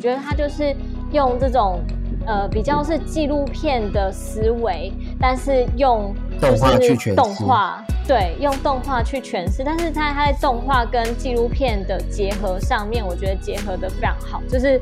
[0.00, 0.72] 我觉得他就是
[1.10, 1.80] 用这种
[2.24, 14.80] 呃比较是纪录片的思维，但是用动画去诠释动画对，用动画去诠释，但是他他在动画跟纪录片的结合上面，我觉得结合的非常好，就是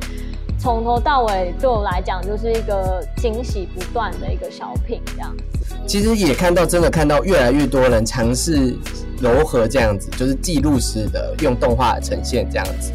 [0.58, 5.74] 从头到尾对我来讲就是一个惊喜不断的一个小品这样子。
[5.86, 8.76] 其实也看到，真的看到越来越多人尝试
[9.18, 12.92] 柔和这样子，就是记录式的用动画呈现这样子。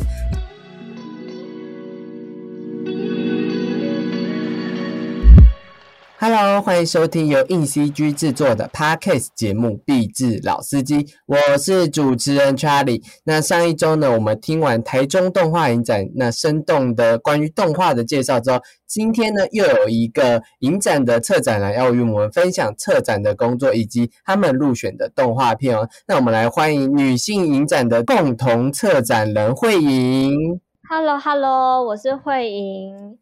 [6.24, 13.02] Hello，欢迎收听由硬 CG 制作的 Podcast 节目《壁纸老司机》，我是主持人 Charlie。
[13.24, 25.90] 那上一周呢，我们听完台中动画影展那生动的关于动画的介绍之后，今天呢又有一个影展的策展人要与我们分享策展的工作以及他们入选的动画片哦。
[26.08, 30.62] 那我们来欢迎女性影展的共同策展人慧莹。
[30.88, 33.18] Hello，Hello，我是慧莹。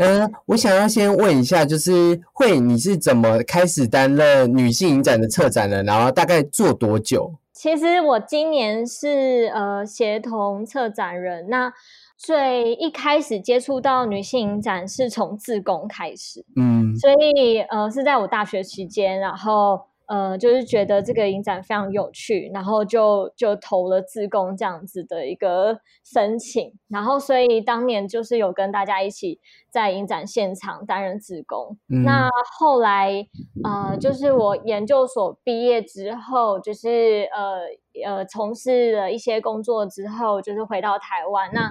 [0.00, 5.84] 嗯，我想要先问一下，就是慧，你是怎么开始担任女性影展的策展人？
[5.84, 7.34] 然后大概做多久？
[7.52, 11.70] 其实我今年是呃协同策展人，那
[12.16, 29.38] 最一开始接触到女性影展是从自工开始，嗯所以呃是在我大学期间，然后呃就是觉得这个影展非常有趣，然后就就投了自贡这样子的一个申请，然后所以当年就是有跟大家一起
[29.70, 31.78] 在影展现场担任自工。
[31.88, 33.24] 嗯那后来
[33.62, 37.60] 呃就是我研究所毕业之后，就是呃
[38.04, 41.70] 呃从事了一些工作之后，就是回到台湾，那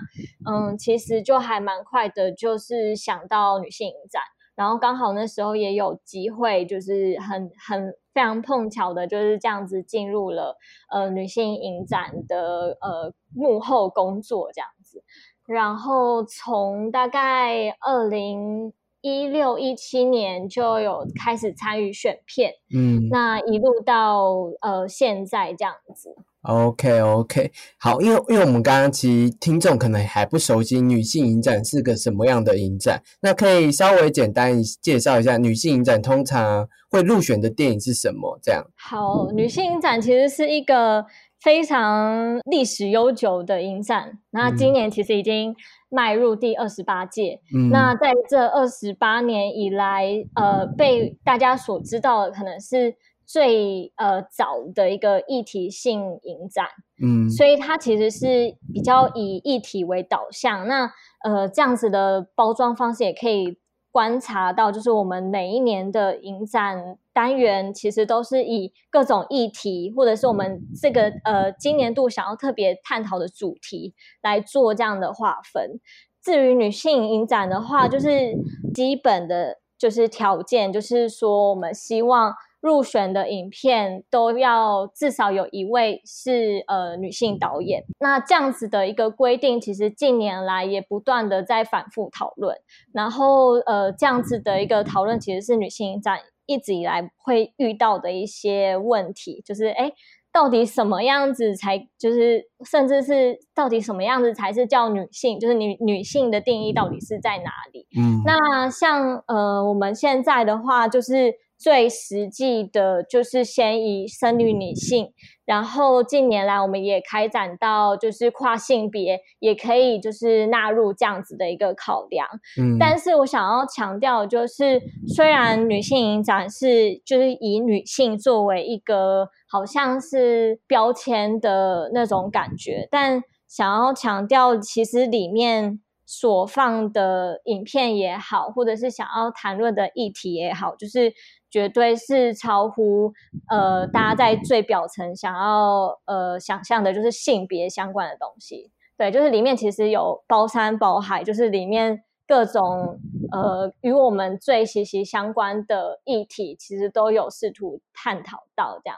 [0.50, 4.24] 嗯其实就还蛮快的，就是想到女性影展。
[4.60, 10.58] 然后刚好那时候也有机会，就是很很非常碰巧的，就是这样子进入了
[10.92, 15.02] 呃女性影展的呃幕后工作这样子。
[15.48, 24.26] 然后从大概二零一六一七年就有开始参与选片，嗯那一路到
[24.60, 26.18] 呃现在这样子。
[26.44, 38.40] ，OK OK，好，因为因为我们刚刚其实听众可能还不熟悉女性影展是个什么样的影展，那可以稍微简单介绍一下女性影展通常会入选的电影是什么？
[38.42, 41.06] 这样，好，女性影展其实是一个
[41.42, 45.56] 非常历史悠久的影展，那今嗯年其实已经
[45.90, 47.42] 迈入第二十八届。
[47.56, 50.06] 嗯，那在这二十八年以来，
[50.36, 52.96] 呃，被大家所知道的可能是
[53.32, 56.66] 最呃早的一个议题性影展，
[57.00, 60.68] 嗯所以它其实是比较以议题为导向。
[60.68, 60.92] 那
[61.24, 63.60] 呃这样子的包装方式也可以
[63.92, 75.80] 观察到，就是我们每一年的影展单元其实都是以各种议题，或者是我们这个呃今年度想要特别探讨的主题来做这样的划分。
[76.20, 78.36] 至于女性影展的话，就是
[78.74, 87.84] 基本的就是条件，就是说我们希望入选的影片都要至少有一位是呃女性导演。
[88.00, 92.58] 那这样子的一个规定，其实近年来也不断的在反复讨论。
[92.94, 99.92] 然后呃，这样子的一个讨论，其实是女性影展一直以来会遇到的一些问题，就是哎。
[100.32, 105.40] 到底什么样子才就是，甚至是到底什么样子才是叫女性？
[105.40, 107.88] 就是女女性的定义到底是在哪里？
[108.00, 115.12] 嗯那像呃，我们现在的话，就是最实际的，就是先以生理女性，
[115.44, 122.26] 然后近年来我们也开展到就是跨性别，也可以就是纳入这样子的一个考量。
[122.58, 124.82] 嗯，但是我想要强调，就是
[125.14, 135.82] 虽然女性影展是就是以女性作为一个好像是标签的那种感觉，但想要强调，其实里面
[136.12, 141.14] 所放的影片也好，或者是想要谈论的议题也好，就是
[141.52, 143.14] 绝对是超乎
[143.48, 148.72] 呃大家在最表层想要呃想象的，就是性别相关的东西。
[148.98, 153.00] 对，就是里面其实有包山包海，就是里面各种
[153.32, 158.98] 呃与我们最息息相关的议题，其实都有试图探讨到这样。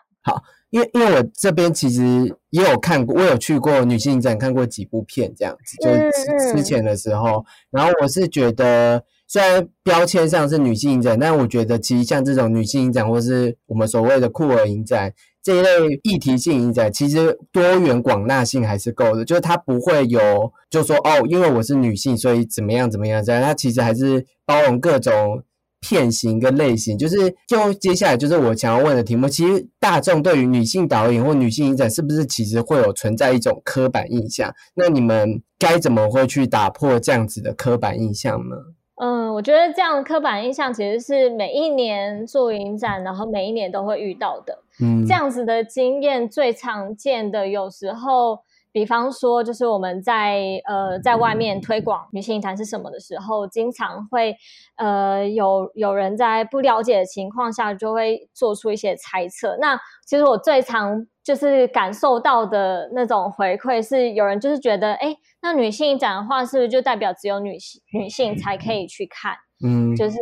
[0.69, 2.01] 因为因为我这边其实
[2.49, 15.13] 也有看过，我有去过女性影展看过几部片这样子，就之前的时候，然后我是觉得虽然标签上是女性影展，但我觉得其实像这种女性影展或是我们所谓的酷儿影展
[15.43, 25.43] 这一类议题性影展，其实多元广纳性还是够的，就是它不会有就说哦，因为我是女性，所以怎么样怎么样这样，它其实还是包容各种
[25.81, 29.27] 片型跟类型，就是就接下来就是我想要问的题目。
[29.27, 34.53] 其实大众对于女性导演或女性影展，是不是其实会有存在一种刻板印象？
[34.75, 38.55] 那你们该怎么会去打破这样子的刻板印象呢？
[39.01, 44.63] 嗯，我觉得这样的刻板印象其实是每一年做影展，然后每一年都会遇到的。
[44.79, 48.39] 嗯，这样子的经验最常见的，有时候。
[48.71, 54.35] 比方说，就是我们在呃在外面推广女性影坛是什么的时候，经常会
[54.77, 59.57] 呃有有人在不了解的情况下，就会做出一些猜测。
[59.59, 69.35] 那其实我最常就是感受到的那种回馈，是有人就是觉得，哎，那女性展的话，是不是就代表只有女性女性才可以去看？
[69.63, 70.17] 嗯，就是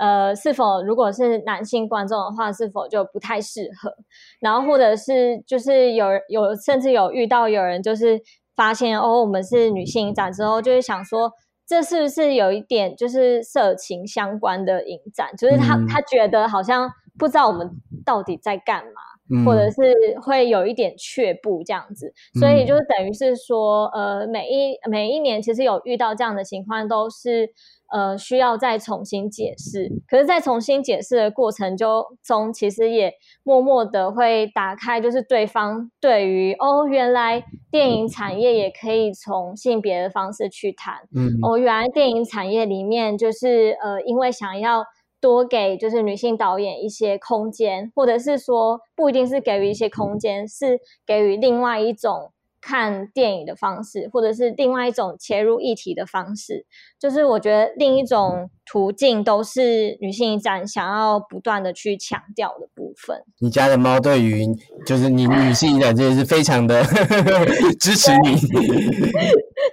[0.00, 3.92] 呃，是否如果是男性观众的话，是否就不太适合？
[4.40, 8.18] 然后或者是就是有有甚至有遇到有人就是
[8.56, 11.30] 发现哦，我们是女性影展之后，就会想说，
[11.66, 15.36] 这是不是有一点就是色情相关的影展？
[15.36, 17.70] 就是他他觉得好像不知道我们
[18.02, 22.10] 到底在干嘛，或者是会有一点却步这样子。
[22.40, 27.50] 所以就是等于是说，呃，每一每一年其实有遇到这样的情况，都是。
[27.90, 44.84] 呃，需要再重新解释，可是，在重新解释的过程就，中其实也默默的会打开，就是对方对于哦，原来电影产业也可以从性别的方式去谈，嗯，哦，原来电影产业里面就是呃，因为想要
[45.20, 52.32] 多给就是女性导演一些空间，或者是说不一定是给予一些空间，是给予另外一种。
[52.60, 56.66] 看电影的方式，或者是另外一种切入议题的方式，
[56.98, 63.16] 就是我觉得另一种途径都是女性展想要不断的去强调的部分。
[63.40, 64.46] 你家的猫对于
[64.84, 66.84] 就是你 女性展真的是非常的
[67.80, 68.36] 支持你，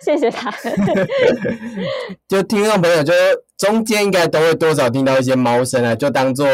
[0.01, 0.49] 谢谢他。
[2.27, 3.13] 就听众朋友，就
[3.57, 6.47] 中间应该都会多少听到一些猫声啊，就当做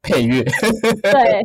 [0.00, 0.42] 配乐，
[1.02, 1.44] 对，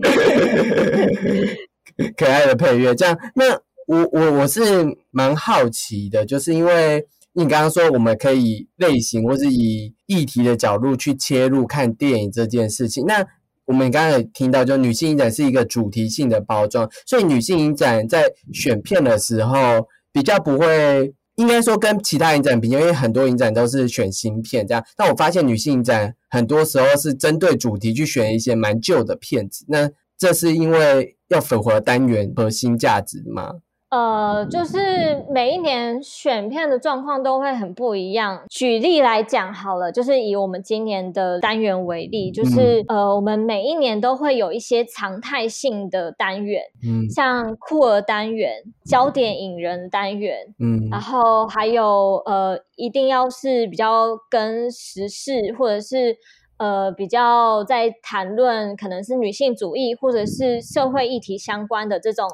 [2.16, 3.60] 可爱的配乐，这样那。
[3.92, 4.62] 我我我是
[5.10, 13.06] 蛮好奇的，就是因为你刚刚说我们可以类型或是以议题的角度去切入看电影这件事情。
[13.06, 13.22] 那
[13.66, 18.24] 我们刚刚也听到，就女性影展是一个主题性的包装，所以女性影展在
[18.54, 24.82] 选片的时候比较不会，应该说跟其他影展比，因为很多影展都是选新片这样。
[24.96, 33.56] 但我发现女性影展很多时候是针对主题去选一些蛮旧的片子，那这是因为要符合单元核心价值吗？
[33.92, 38.42] 呃，就是每一年选片的状况都会很不一样。
[38.50, 56.16] 举例来讲好了，就是以我们今年的单元为例，就是呃，我们每一年都会有一些常态性的单元，嗯，像酷儿单元、焦点引人单元，嗯，然后还有呃，一定要是比较跟时事或者是
[56.56, 62.26] 呃比较在谈论可能是女性主义或者是社会议题相关的这种。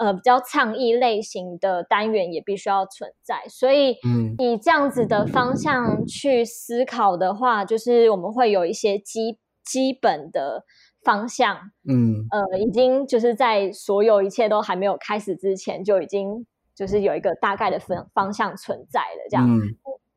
[0.00, 10.64] 呃，比较倡议类型的单元也必须要存在，所以，嗯，以这样子的方向去思考的话，就是我们会有一些基基本的
[11.04, 11.54] 方向，
[11.86, 19.46] 嗯，呃，已经就是在所有一切都还没有开始之前，就已经就是有一个大概的方方向存在了，这样。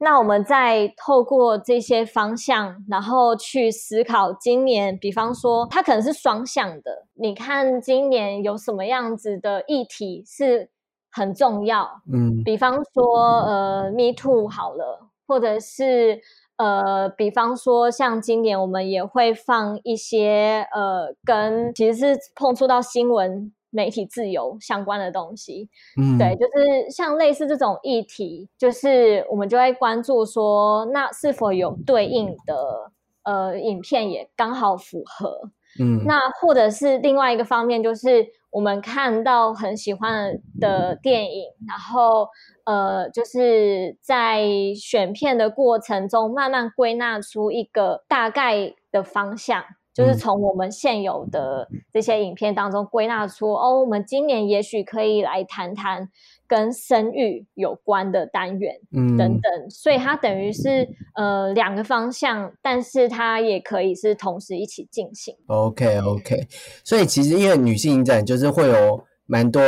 [0.03, 7.07] 那我们再透过这些方向，然后去思考今年，比方说它可能是双向的。
[7.13, 10.69] 你看今年有什么样子的议题是
[11.09, 12.01] 很重要？
[12.11, 16.19] 嗯，比方说呃，Me Too 好了，或者是
[16.57, 23.53] 呃，比方说像今年我们也会放一些呃，跟其实是碰触到新闻。
[23.73, 25.67] 媒体自由相关的东西，
[25.99, 32.91] 嗯，对，就是像类似这种议题，就是我们就会关注说，那是否有对应的
[33.23, 35.49] 呃影片也刚好符合，
[35.79, 42.27] 嗯，那或者是另外一个方面，就是我们看到很喜欢的电影，然后
[42.65, 49.63] 呃，就是在选片的过程中，慢慢归纳出一个大概的方向。
[49.93, 56.09] 就是从我们现有的这些影片当中归纳出，哦，我们今年也许可以来谈谈
[56.47, 59.69] 跟生育有关的单元，嗯，等等。
[59.69, 65.35] 所以它等于是呃两个方向，但是它也可以是同时一起进行。
[65.47, 66.47] OK OK，
[66.83, 69.61] 所以其实因为女性影展就是会有蛮多。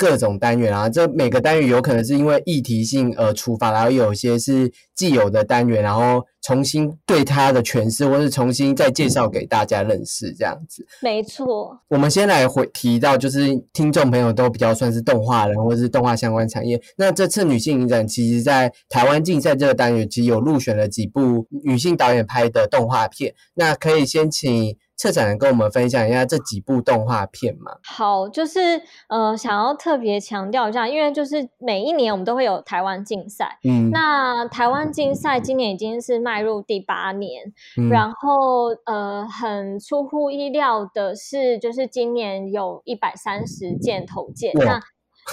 [0.00, 10.86] 各种单元啊，这每个单元有可能是因为议题性而出发，然后有些是既有的单元，然后重新对他的诠释，或是重新再介绍给大家认识这样子。
[11.00, 16.80] 没错，我们先来回提到，就是听众朋友都比较算是动画人或者是动画相关产业。
[16.96, 23.34] 那这次女性影展，其实在台湾竞赛这个单元，其实有入选了几部女性导演拍的动画片。
[23.54, 24.76] 那可以先请。
[25.00, 27.72] 策展人跟我们分享一下这几部动画片嘛？
[27.82, 28.60] 好，就是
[29.08, 37.42] 呃，想要特别强调一下，因为就是每一年我们都会有台湾竞赛，嗯，那台湾竞赛今年已经是迈入第八年，
[37.90, 44.80] 然后呃，很出乎意料的是，就是今年有一百三十件投件，那。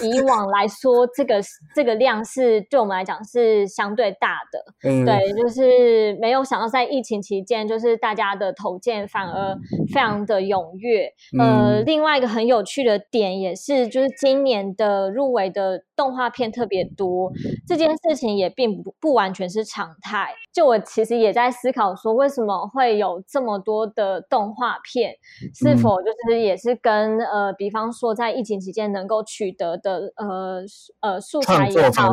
[0.03, 1.41] 以往来说，这个
[1.75, 4.63] 这个量是对我们来讲是相对大的，
[5.05, 9.55] 对，就是没有想到在疫情期间，就是大家的投件反而
[9.93, 11.11] 非常的踊跃。
[11.39, 17.31] 呃，另外一个很有趣的点也是，就是今年的入围的动画片特别多，
[17.67, 20.33] 这件事情也并不不完全是常态。
[20.53, 25.13] 就我其实也在思考说，为什么会有这么多的动画片？
[25.53, 30.61] 是否就是也是跟呃，比方说在疫情期间能够取得的呃
[30.99, 32.09] 呃素材也好，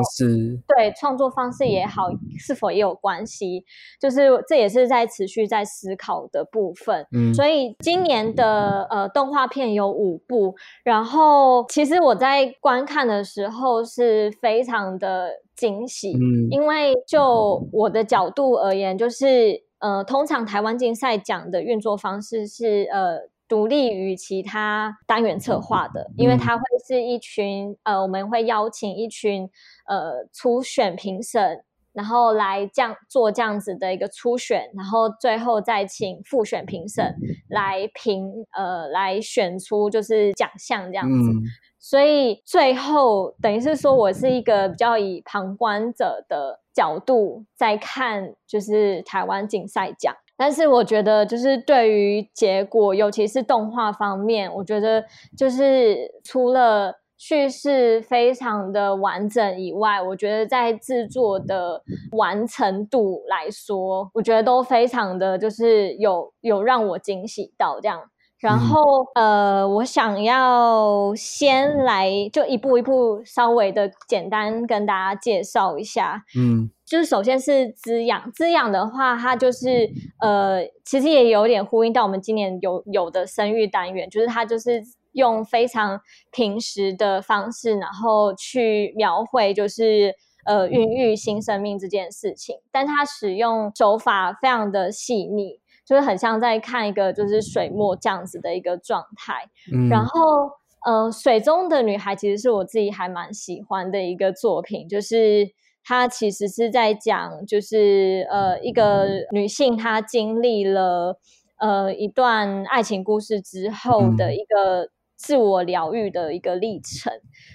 [0.69, 3.65] 对创作方式也好，是否也有关系？
[4.01, 7.07] 就是这也是在持续在思考的部分。
[7.13, 10.55] 嗯，所以今年的呃动画片有五部，
[10.85, 15.31] 然后其实我在观看的时候是非常的。
[15.57, 29.49] 惊喜，嗯，因为就我的角度而言，就是呃，通常台湾竞赛奖的运作方式是呃，独立于其他单元策划的，因为它会是一群呃，我们会邀请一群
[29.87, 37.15] 呃初选评审，然后来这样做这样子的一个初选，然后最后再请复选评审
[37.51, 41.31] 来评呃，来选出就是奖项这样子。
[41.79, 50.17] 所以最后等于是说，我是一个比较以旁观者的角度在看，就是台湾竞赛奖。
[50.37, 55.05] 但是我觉得，就是对于结果，尤其是动画方面，我觉得
[55.37, 68.01] 就是除了叙事非常的完整以外，我觉得在制作的完成度来说，我觉得都非常的就是有有让我惊喜到这样。
[68.41, 68.83] 然后，
[69.15, 76.23] 呃，我想要先来就一步一步稍微的简单跟大家介绍一下。
[76.39, 86.01] 嗯，就是首先是滋养，滋养的话，它就是呃，其实也有点呼应到我们今年有有的生育单元，就是它就是用非常
[86.31, 90.15] 平时的方式，然后去描绘就是
[90.45, 95.61] 呃孕育新生命这件事情，但它使用手法非常的细腻。
[95.87, 99.47] 就是很像在看一个就是水墨这样子的一个状态，
[99.91, 100.51] 然后
[100.87, 105.47] 呃，水中的女孩其实是我自己还蛮喜欢的一个作品，就是
[105.85, 111.19] 它其实是在讲就是呃一个女性她经历了
[111.59, 114.91] 呃一段爱情故事之后的一个。
[115.17, 117.11] 自我疗愈的一个历程，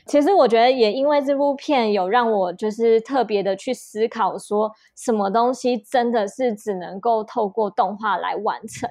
[0.08, 8.90] 其实我觉得也因为这部片有让我就是特别的去思考，说什么东西真的是只能够透过动画来完成。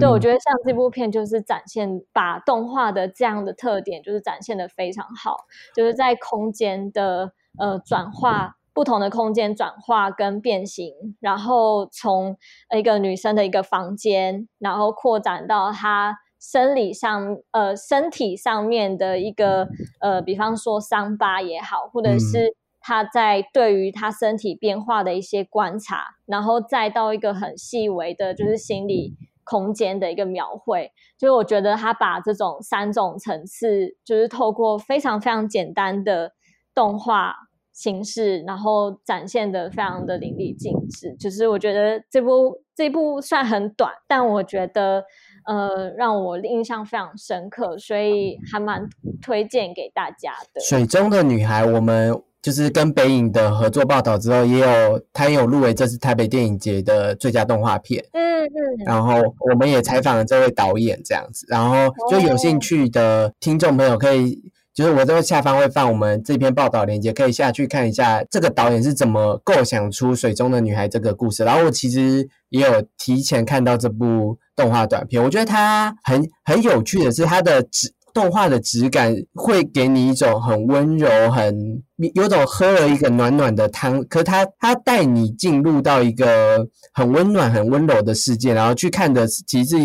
[0.00, 5.36] 对我觉得像这部片就是展现把动画的这样的特点就是展现的非常好，
[5.76, 12.36] 就是在空间的呃转化，不同的空间转化跟变形，然后从
[12.76, 16.16] 一个女生的一个房间，然后扩展到她。
[16.40, 19.66] 生理上，呃，身体上面的一个，
[19.98, 30.92] 呃，比方说伤疤也好，或者是她在对于她身体变化的一些观察，然后再到一个很细微的，就是心理空间的一个描绘。
[31.18, 36.34] 就是我觉得他把这种三种层次，就是透过非常非常简单的
[36.72, 37.34] 动画
[37.78, 41.14] 形式，然后展现的非常的淋漓尽致。
[41.18, 45.04] 就是我觉得这部这部算很短，但我觉得。
[45.46, 48.86] 呃，让我印象非常深刻，所以还蛮
[49.22, 50.60] 推荐给大家的。
[50.60, 58.04] 水中的女孩，我们就是跟北影的合作报道之后，也有她也有入围这次台北电影节的最佳动画片。
[58.12, 58.50] 嗯嗯。
[58.84, 59.14] 然后
[59.50, 71.42] 我们也采访了这位导演，这样子，然后就有兴趣的听众朋友可以，就是我在下方会放我们这篇报道链接，可以下去看一下这个导演是怎么构想出水中的女孩这个故事。
[71.42, 74.38] 然后我其实也有提前看到这部。
[74.58, 81.80] 动画短片，我觉得它很很有趣的是，它的质动画的质感会给你一种很温柔、很
[82.12, 89.76] 有种喝了一个暖暖的汤，可它它带你进入到一个很温暖、很温柔的世界，然后去看的其实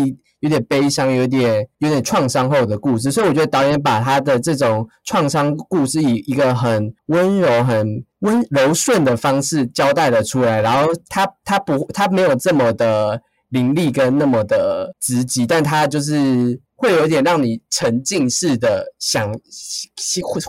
[0.44, 3.10] 有点悲伤、有点有点创伤后的故事。
[3.10, 10.60] 所以我觉得导演把他的这种创伤故事以一个很温柔、很温柔顺的方式交代了出来。
[10.60, 19.32] 然后他他不他没有这么的凌厉跟那么的直击，但他就是会有点让你沉浸式的想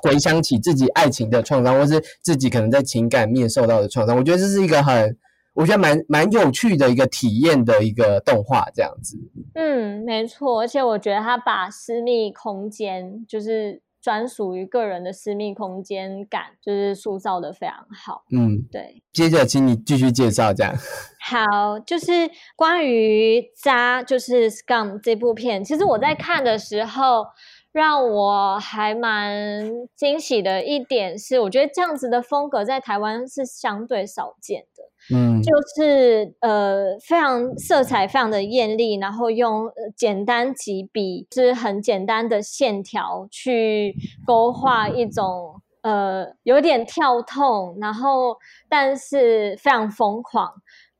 [0.03, 4.17] 回想起自己爱情的创伤，或是自己可能在情感面受到的创伤。
[4.17, 5.15] 我觉得这是一个很。
[5.55, 9.17] 我觉得蛮蛮有趣的一个体验的一个动画，这样子。
[9.55, 18.25] 嗯，没错，而且我觉得他把私密空间，就是专属于个人的私密空间感，就是塑造的非常好。
[18.31, 19.01] 嗯，对。
[19.13, 20.75] 接着，请你继续介绍，这样。
[21.23, 22.11] 好，就是
[22.57, 27.25] 关于渣，就是《Scum》这部片，其实我在看的时候，
[27.71, 34.83] 让我还蛮惊喜的一点是，我觉得这样子的风格在台湾是相对少见的。
[35.13, 43.95] 嗯，就是呃，非常色彩非常的艳丽，然后用简单几笔，就是很简单的线条去
[44.25, 48.35] 勾画一种呃有点跳痛，然后
[48.67, 50.51] 但是非常疯狂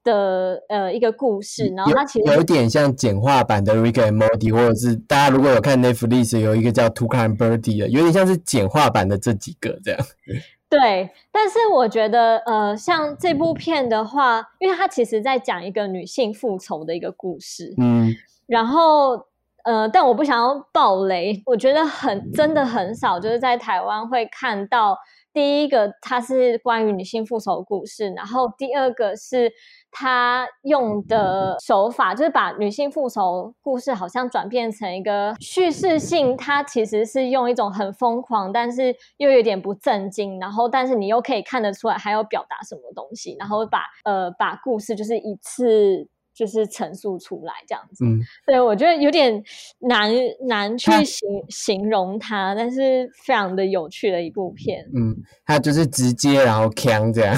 [0.04, 1.74] 的呃一个故事。
[1.76, 10.00] 然后它其实有点像简化版的《Rick and Morty》，或者是大家如果有看 Netflix 有一个叫《To Kind Birdie》的，有点像是简化版的这几个这样。
[10.70, 18.12] 对，但是我觉得，呃，像这部片的话，因为它其实在讲一个女性复仇的一个故事，嗯，
[18.48, 19.28] 然后，
[19.64, 24.98] 呃，但我不想要爆雷，我觉得很真的很少，就是在台湾会看到。
[25.34, 29.52] 第一个，它是关于女性复仇故事，然后第二个是
[29.98, 46.10] 他用的手法，就是把女性复仇故事好像转变成一个叙事性，他其实是用一种很疯狂，但是又有点不正经，然后但是你又可以看得出来还要表达什么东西，然后把呃把故事就是一次。
[46.36, 49.42] 就是陈述出来这样子，嗯，对我觉得有点
[49.80, 50.12] 难
[50.48, 55.16] 难去形形容它，但是非常的有趣的一部片，嗯，
[55.46, 57.36] 它就是直接然后强这样，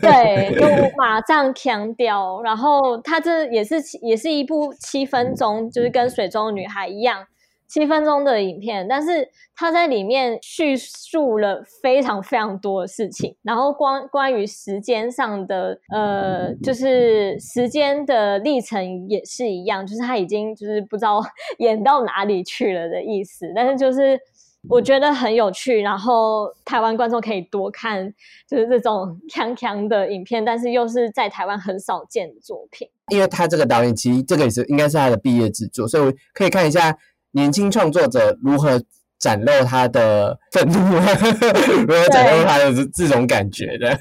[0.00, 0.66] 对，就。
[0.96, 7.24] 马上强掉，然后它这也是也是一部七分钟，就是跟水中的女孩一样。
[7.68, 21.22] 七分钟的影片，但是他在里面叙述了非常非常多的事情，然后关关于时间上的，呃，就是时间的历程也是一样，就是他已经就是不知道
[21.60, 24.18] 演到哪里去了的意思，但是就是
[24.66, 28.10] 我觉得很有趣，然后台湾观众可以多看，
[28.48, 36.96] 就是这种 强强的影片，但是又是在台湾很少见的作品，因为他这个导演其实这个也是应该是他的毕业制作，所以我可以看一下。
[37.32, 38.80] 年轻创作者如何
[39.18, 40.78] 展露他的愤怒？
[41.86, 43.98] 如何展露他的这种感觉的？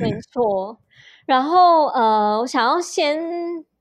[0.00, 0.78] 没错。
[1.26, 3.20] 然后呃，我想要先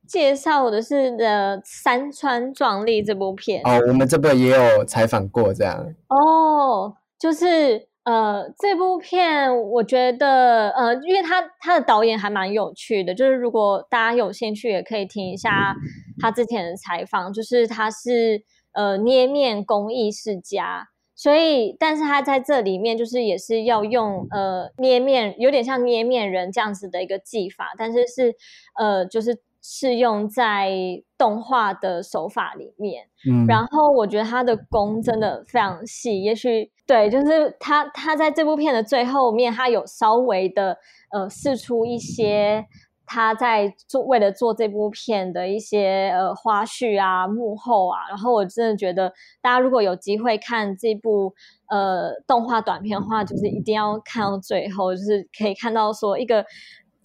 [0.07, 3.61] 介绍的是的《山川壮丽》这部片。
[3.63, 5.77] 哦，我们这边也有采访过这样。
[6.07, 15.75] 哦，就是呃，这部片我觉得呃，因为他他的导演还蛮有趣的，就是如果大家有兴趣，也可以听一下
[16.19, 18.43] 他之前的采访，就是他是。
[18.73, 28.35] 呃，捏面工艺世家，所以，但是他在这里面就是也是要用呃捏面，有点像捏面人这样子的一个技法，但是是
[28.79, 30.71] 呃就是适用在
[31.17, 33.07] 动画的手法里面。
[33.29, 40.77] 嗯，然后我觉得他的工真的非常细，也许对，就是他他在这部片的最后面，他有稍微的
[41.11, 42.65] 呃试出一些。
[43.13, 51.33] 他在做为了做这部片的一些呃花絮啊幕后啊，然后我真的觉得大家如果有机会看这部
[51.69, 56.45] 呃动画短片的话，就是一定要看到最后，就是可以看到说一个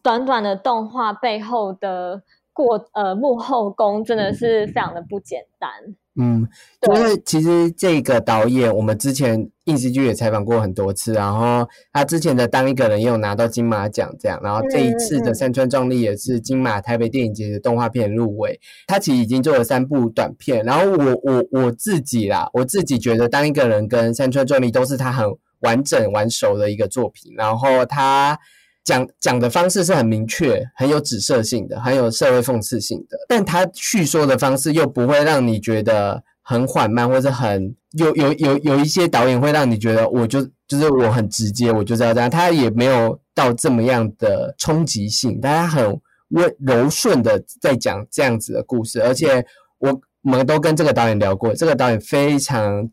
[0.00, 2.22] 短短的动画背后的
[2.56, 5.70] 过呃幕后工真的是非常的不简单。
[6.18, 6.48] 嗯，
[6.94, 18.58] 因为其实这个导演，我们之前影视剧也采访过很多次，然后他之前的《当一个人》也有拿到金马奖这样，然后这一次的《山川壮丽》也是金马台北电影节的动画片入围。
[18.86, 25.26] 他其实已经做了三部短片，然后我我我自己啦，我自己觉得《当一个人》跟《山川壮丽》都是他很
[25.60, 28.38] 完整完熟的一个作品，然后他。
[28.86, 42.30] 讲讲的方式是很明确、很有指涉性的，很有社会讽刺性的，但他叙说的方式又不会让你觉得很缓慢，或者很有有有有一些导演会让你觉得我就就是我很直接，我就知道这样。
[42.30, 49.02] 他也没有到这么样的冲击性，但他很温柔顺的在讲这样子的故事。
[49.02, 49.44] 而且
[49.78, 52.88] 我我们都跟这个导演聊过，这个导演非常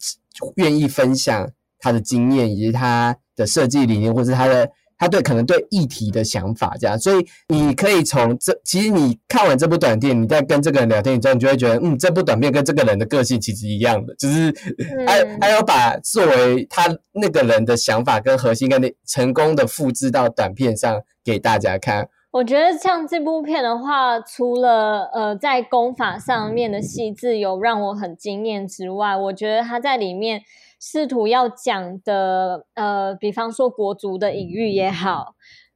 [0.55, 4.67] 愿意分享他的经验以及他的设计理念，或是他的。
[4.97, 14.53] 他对可能对议题的想法这样，所以你可以从这，其实你看完这部短片，你在跟这个人聊天之后，你就会觉得，嗯，这部短片跟这个人的个性其实一样的，就是
[15.07, 22.07] 还还有把作为他那个人的想法跟核心跟那成功的复制到短片上给大家看。
[22.31, 30.41] 我觉得像这部片的话，除了呃在功法上面的细致有让我很惊艳之外，我觉得他在里面
[30.85, 35.35] 试图要讲的呃，比方说国足的隐喻也好，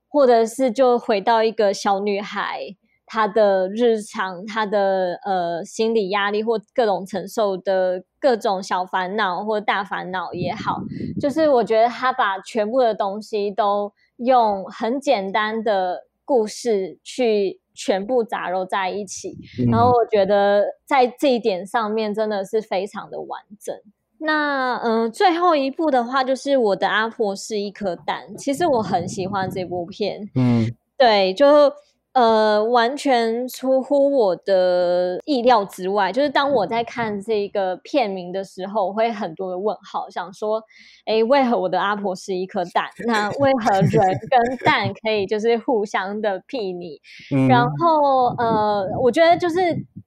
[0.09, 10.81] 或者是就回到一个小女孩她的日常，她的呃心理压力或各种承受的各种小烦恼或大烦恼也好，
[11.21, 16.03] 就是我觉得他把全部的东西都用很简单的。
[16.27, 19.37] 故事去全部杂糅在一起，
[19.71, 23.73] 然后我觉得在这一点上面真的是非常的完整。
[24.19, 30.65] 那嗯，最后一部的话就是我的阿婆是一颗蛋，其实我很喜欢这部片，嗯，
[30.97, 31.71] 对，就。
[32.13, 36.11] 呃，完全出乎我的意料之外。
[36.11, 40.59] 就是当我在看这个片名的时候，我会很多的问号，想说：
[41.05, 42.85] 哎，为何我的阿婆是一颗蛋？
[43.05, 46.99] 那为何人跟蛋可以就是互相的睥睨？
[47.47, 49.59] 然后呃，我觉得就是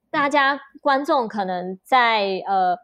[0.09, 2.75] 大家观众可能在呃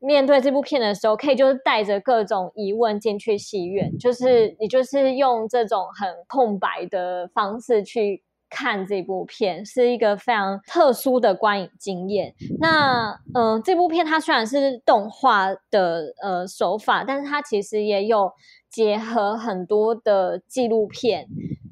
[0.00, 8.22] 面对这部片的时候，可以就是带着各种疑问进去戏院，就是你就是用这种很空白的方式去。
[8.50, 12.34] 看这部片是一个非常特殊的观影经验。
[12.58, 18.32] 那，嗯，这部片它虽然是动画的呃手法，但是它其实也有
[18.70, 21.28] 结合很多的纪录片，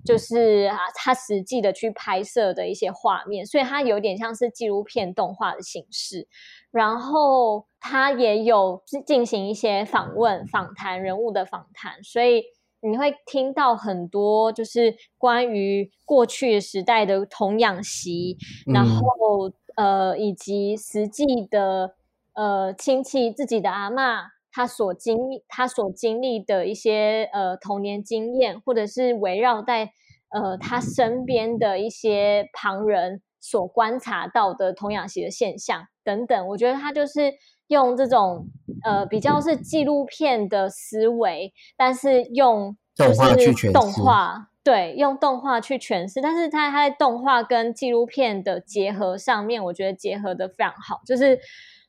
[0.07, 6.29] 就是啊，他实际的去拍摄的一些画面，所以它有点像是纪录片动画的形式。
[6.71, 12.45] 然后他也有进行一些访问、访谈人物的访谈，所以。
[12.83, 18.37] 你会听到很多，就是关于过去时代的童养媳，
[18.73, 21.97] 然后呃，以及实际的
[22.35, 29.91] 呃亲戚自己的阿妈，他所经他所经历的一些呃童年经验，或者是围绕在
[30.31, 37.35] 呃他身边的一些旁人所观察到的童养媳的现象等等，我觉得他就是。
[37.69, 38.47] 用这种
[38.85, 51.37] 呃比较是纪录片的思维，但是用就是动画对用动画去诠释，但是它它在动画跟纪录片的结合上面，我觉得结合的非常好，就是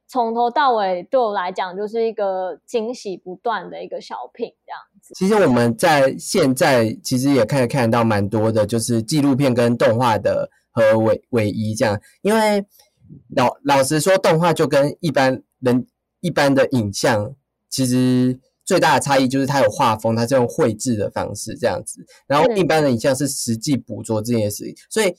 [0.07, 5.13] 从头到尾对我来讲就是一个惊喜不断的一个小品这样子。
[5.15, 12.65] 其实我们在现在其实也可以看到蛮多的，就是纪录片跟动画的和尾尾一这样，因为
[13.35, 15.43] 老老实说，动画就跟一般。
[15.59, 15.87] 人
[16.19, 17.33] 一般的影像，
[17.67, 22.05] 其实最大的差异就是它有画风，它是用绘制的方式这样子。
[22.27, 24.75] 然后一般的影像是实际捕捉这件事情。
[24.87, 25.15] 所以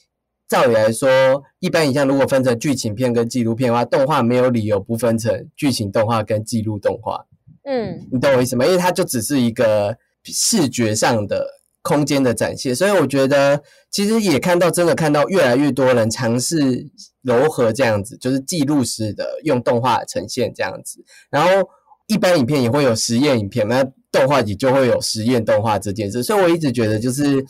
[0.49, 7.27] 照理来说，一般影像如果分成剧情片跟纪录片的话，动画没有理由不分成剧情动画跟记录动画。
[7.65, 8.65] 嗯，你懂我意思吗？
[8.65, 11.59] 因为它就只是一个视觉上的。
[11.81, 16.87] 空间的展现，所以我觉得其实也看到，真的看到越来越多人尝试
[17.23, 21.03] 柔和这样子，就是记录式的用动画呈现这样子。
[21.31, 21.67] 然后
[22.07, 23.83] 一般影片也会有实验影片，那
[24.13, 26.23] 动画也就会有实验动画这件事。
[26.23, 27.43] 所以我一直觉得，就是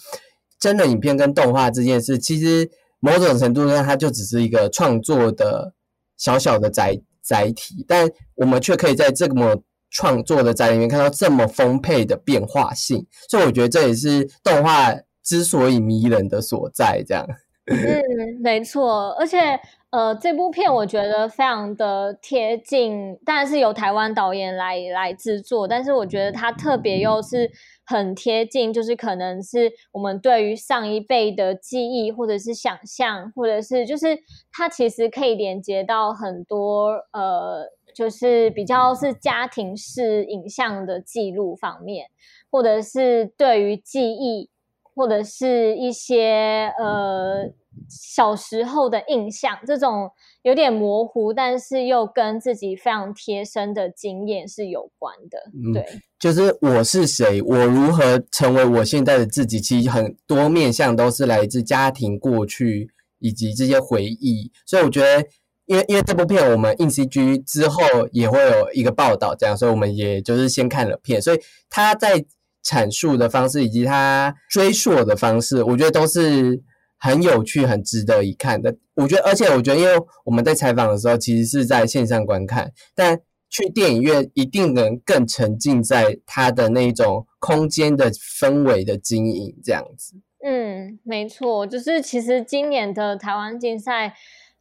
[0.61, 5.73] 真的影片跟动画这件事，其实某种程度上它就只是一个创作的
[6.17, 9.63] 小小的载载体，但我们却可以在这么。
[9.91, 17.03] 创作的载里面看到这么丰沛的变化性，所以我觉得这也是动画之所以迷人的所在。
[17.09, 17.27] 这样，
[17.65, 18.03] 嗯，
[18.43, 19.13] 没错。
[19.19, 19.59] 而且，
[19.89, 27.51] 呃，这部片我觉得非常的贴近，当然是由台湾导演来来制作，但是我觉得它特别又是
[27.88, 34.18] 很贴近，就是可能是我们对于上一辈的记忆，或者是想象，或者是就是
[34.53, 37.66] 它其实可以连接到很多呃。
[37.94, 42.07] 就是比较是家庭式影像的记录方面，
[42.48, 44.51] 或者是对于记忆，
[44.94, 47.51] 或者是一些呃
[47.88, 50.11] 小时候的印象，这种
[50.43, 55.38] 有点模糊，但是又跟自己非常贴身的经验是有关的。
[55.73, 55.87] 对，
[56.19, 65.27] 就是我是谁，我如何成为我现在的自己，其实很多面向都是来自家庭过去以及这些回忆，所以我觉得。
[65.69, 71.38] 因为因为这部片我们印 CG 之后也会有一个报道，这样，所以我们也就是先看了片，所以
[71.69, 72.25] 他在
[72.64, 76.59] 阐述的方式以及他追溯的方式，我觉得都是
[76.99, 78.77] 很有趣、很值得一看的。
[78.95, 79.93] 我觉得，而且我觉得，因为
[80.25, 90.17] 我们在采访的时候其实是在线上观看，但去电影院一定能更沉浸在它的那种空间的氛围的经营这样子。
[90.45, 94.15] 嗯，没错，就是其实今年的台湾竞赛，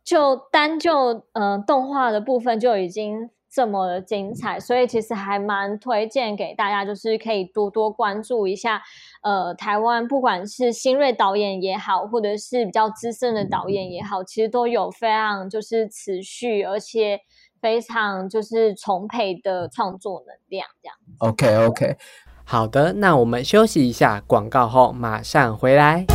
[0.04, 8.80] 就单就呃动画的部分就已经这么的精彩，所以其实还蛮推荐给大家，就是可以多多关注一下。
[9.24, 17.20] 呃，台湾不管是新锐导演也好，或者是比较资深的导演也好，其实都有非常就是持续而且
[17.60, 20.67] 非常就是充沛的创作能量。
[20.80, 20.96] 这样。
[21.17, 21.98] OK OK。
[22.46, 26.06] 好的，那我们休息一下，广告后马上回来。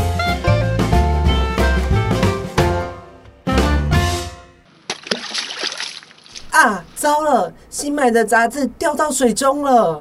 [6.53, 10.01] 啊，糟了，新买的杂志掉到水中了。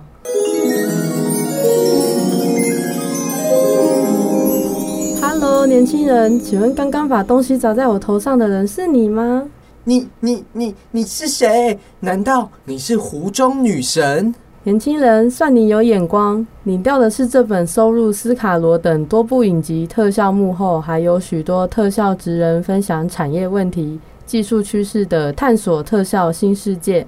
[5.20, 9.42] Hello，年轻人，请问刚刚把东西砸在我头上的人是你吗？
[9.84, 11.80] 你、你、你、你是谁？
[12.02, 14.36] 难道你是湖中女神？
[14.62, 27.06] 年轻人，算你有眼光，你掉的是这本收入斯卡罗等多部影集特效幕后，还有许多特效职人分享产业问题、技术趋势的探索特效新世界，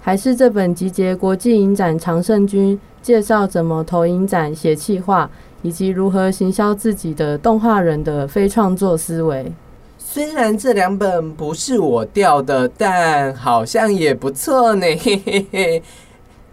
[0.00, 5.30] 还是这本集结国际影展常胜军，介绍怎么投影展、写企划，
[5.62, 9.52] 以及如何行销自己的动画人的非创作思维？
[9.98, 14.86] 虽然这两本不是我掉的，但好像也不错呢。
[15.00, 15.82] 嘿嘿嘿。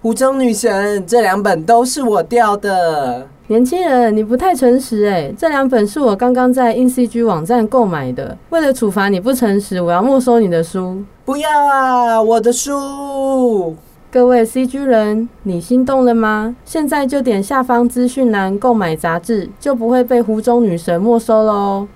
[0.01, 3.27] 湖中女神，这两本都是我掉的。
[3.47, 5.29] 年轻人，你不太诚实哎！
[5.37, 8.37] 这两本是我刚刚在 InCG 网站购买的。
[8.49, 11.03] 为了处罚你不诚实，我要没收你的书。
[11.25, 13.75] 不要啊，我的书！
[14.09, 16.55] 各位 CG 人，你心动了吗？
[16.63, 21.87] 现在就点下方资讯栏购买杂志，就不会被湖中女神没收喽。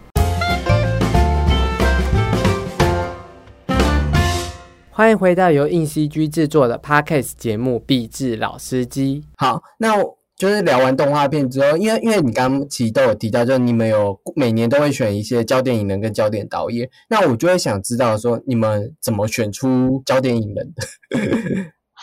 [4.96, 9.22] 欢迎回到由硬 CG 制作的 Podcast 节目《壁纸老司机》。
[9.38, 10.00] 好，那
[10.38, 20.84] 就是聊完动画片之后，因为因为你刚刚其实都有提到，就是你们有每年都会选一些焦点影人跟焦点导演，那我就会想知道说，你们怎么选出焦点影人的？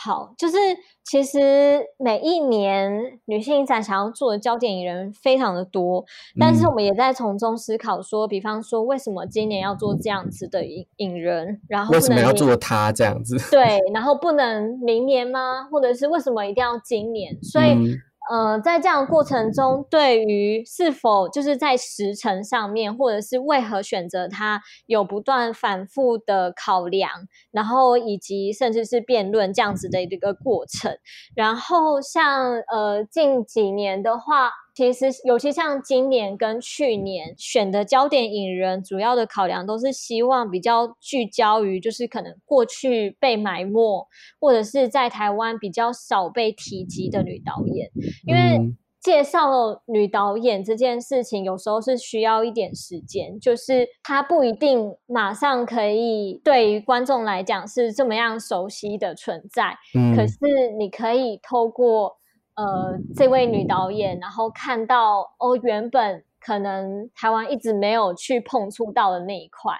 [0.04, 0.56] 好，就是。
[1.02, 6.04] 其实每一年女性影展想要做的焦点影人非常的多，
[6.38, 13.36] 但是我们也在从中思考说，比方说为什么今年要做这样子的影影人，然后为什么要做他这样子？
[13.50, 15.64] 对，然后不能明年吗？
[15.68, 17.36] 或者是为什么一定要今年？
[17.42, 17.98] 所以。
[18.30, 27.10] 呃，在这样的过程中，对于是否就是在时辰上面，或者是为何选择它，有不断反复的考量，
[27.50, 30.96] 然后以及甚至是辩论这样子的一个过程。
[31.34, 34.52] 然后像呃近几年的话。
[34.74, 44.06] 其实，尤其像今年跟去年选的焦点影人，主要的考量都是希望比较聚焦于，就是可能过去被埋没，
[44.40, 47.90] 或者是在台湾比较少被提及的女导演。
[48.26, 59.76] 因为介绍女导演这件事情，有时候是需要一点时间，就是她不一定马上可以对于观众来讲是这么样熟悉的存在。
[59.98, 60.36] 嗯，可是
[60.78, 62.19] 你可以透过。
[62.60, 69.72] 呃，这位女导演，然后看到哦，原本可能台湾一直没有去碰触到的那一块，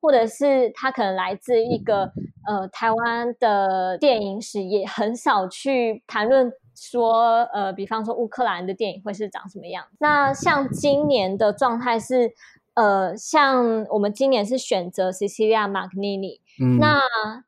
[0.00, 2.12] 或者是她可能来自一个
[2.46, 9.84] 呃台湾的电影史也很少去谈论说，呃，比方说乌克兰的电影会是长什么样。
[9.98, 12.32] 那像今年的状态是，
[12.74, 16.38] 呃，像我们今年是选择 Cecilia Magnini，
[16.78, 17.00] 那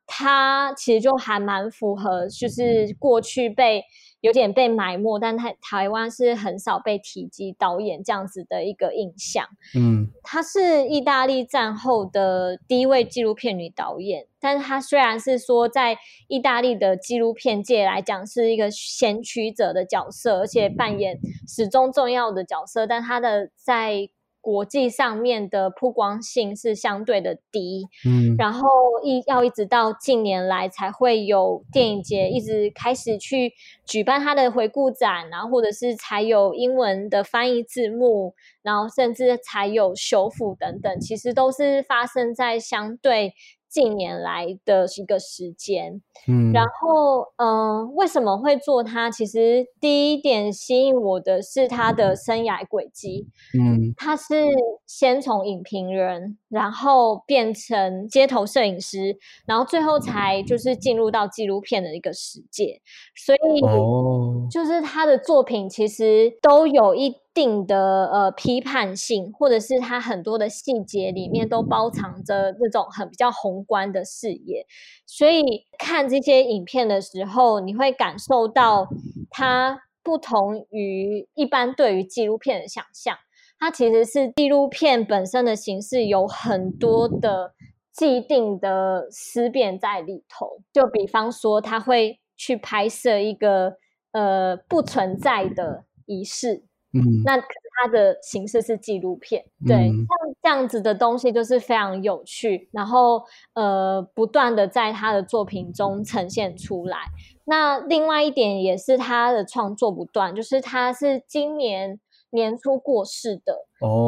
[0.05, 3.85] 她其实就还蛮符合，就是过去被。
[4.21, 9.45] 有点被埋没，但台台湾是很少被提及导演这样子的一个印象。
[9.75, 24.07] 嗯，她是意大利战后的第一位纪录片女导演，但是她虽然是说在意大利的纪录片界来讲是一个先驱者的角色，而且扮演始终重要的角色，但她的在
[24.41, 28.67] 国际上面的曝光性是相对的低，嗯，然后
[29.03, 33.53] 一要一直到近年来才会有电影节一直开始去
[33.85, 43.33] 举办它的回顾展，然后或者是才有英文的翻译字幕，然后甚至才有修复等等，其实都是发生在相对。
[43.71, 49.09] 近年来的一个时间，嗯，然后，嗯，为什么会做它？
[49.09, 54.45] 其实第一点吸引我的是他的生涯轨迹，嗯，他是
[54.85, 62.81] 先从影评人，然后变成街头摄影师，然后最后才就是进入到纪录片的一个世界，
[63.15, 74.65] 所以，哦，就是他的作品其实都有一定的呃批判性，或者是它很多的细节里面都包藏着那种很比较宏观的视野，
[75.05, 78.87] 所以看这些影片的时候，你会感受到
[79.29, 83.17] 它不同于一般对于纪录片的想象。
[83.59, 87.53] 它其实是纪录片本身的形式有很多的
[87.93, 93.75] 既定的思辨在里头，就比方说，他会去拍摄一个
[94.13, 96.63] 呃不存在的仪式，
[96.93, 103.23] 嗯，那它的形式是纪录片，对，嗯像这样子的东西就是非常有趣，然后
[103.53, 106.97] 呃不断的在他的作品中呈现出来。
[107.45, 111.99] 那另外一点也是他的创作不断，就是他是今年
[112.31, 114.07] 年初过世的，哦，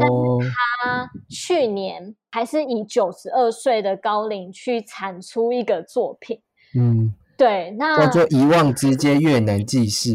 [0.84, 6.42] 他去年还是以九十二岁的高龄去产出一个作品。
[6.78, 10.10] 嗯，对，那叫做《遗忘之街越南记事》。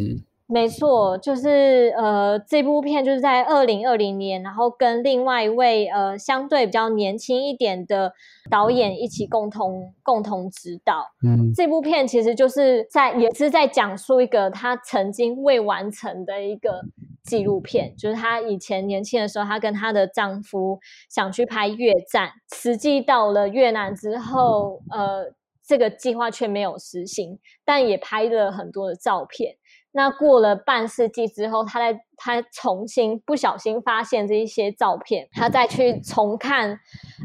[0.50, 8.14] 没错，就是呃，这部片就是在二零二零年，然后跟另外一位呃相对比较年轻一点的
[8.50, 11.04] 导演一起共同共同指导。
[11.22, 16.80] 嗯这部片其实就是在也是在讲述一个她曾经未完成的一个
[17.22, 20.80] 纪录片，就是她以前年轻的时候，她跟她的丈夫
[21.10, 25.30] 想去拍越战，实际到了越南之后，呃，
[25.62, 29.56] 这个计划却没有实行，但也拍了很多的照片。
[29.92, 36.78] 那过了半世纪之后，他在他重新不小心发现这一些照片，他再去重看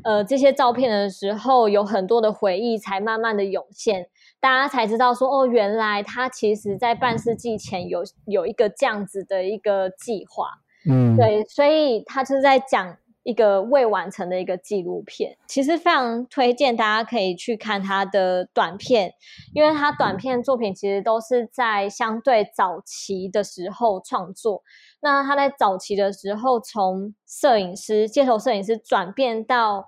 [0.03, 4.07] 呃这些照片的时候，有很多的回忆才慢慢的涌现，
[4.39, 10.47] 大家才知道说哦，原来他其实在半世纪前有有一个这样子的一个计划，
[10.89, 19.13] 嗯，对，所以他就是在讲一个未完成的一个纪录片，其实非常推荐大家可以去看他的短片，
[19.53, 24.61] 因为他短片作品其实都是在相对早期的时候创作。
[25.01, 29.85] 那他在早期的时候，从摄影师、街头摄影师转变到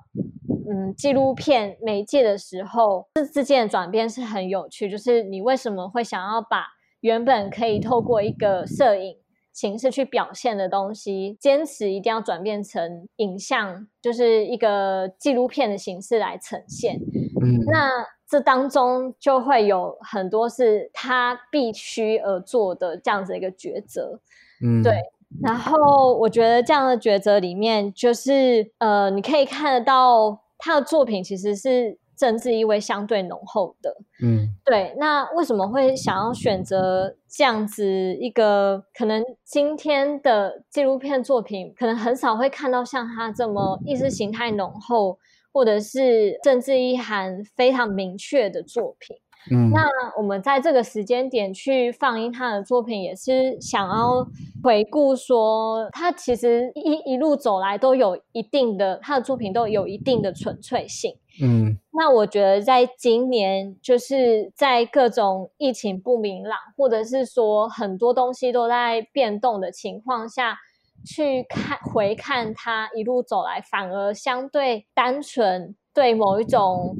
[0.48, 4.90] 嗯纪录片媒介的时候，这之间的转变是很有趣。
[4.90, 6.68] 就是你为什么会想要把
[7.02, 9.18] 原本可以透过一个摄影
[9.56, 16.98] 形式去表现的东西，坚持一定要转变成影像，就是一个纪录片的形式来呈现。
[17.42, 17.90] 嗯，那
[18.28, 24.20] 这当中就会有很多是他必须而做的这样子一个抉择。
[24.62, 24.94] 嗯，对
[25.42, 33.96] 然后我觉得这样的抉择里面，就是呃，你可以看得到他的作品其实是政治意味相对浓厚的。
[34.24, 45.18] 嗯对，那为什么会想要选择这样子一个可能今天的纪录片作品，可能很少会看到像他这么意识形态浓厚，
[45.54, 49.18] 或者是政治意涵非常明确的作品。
[49.52, 54.26] 嗯，那我们在这个时间点去放映他的作品，也是想要
[54.64, 61.16] 回顾说，他其实一一路走来都有一定的，他的作品都有一定的纯粹性。
[61.42, 61.78] 嗯。
[61.92, 70.58] 那我觉得在今年，就是在各种疫情不明朗，或者是说很多东西都在变动的情况下，
[71.06, 76.96] 去看回看他一路走来，反而相对单纯，对某一种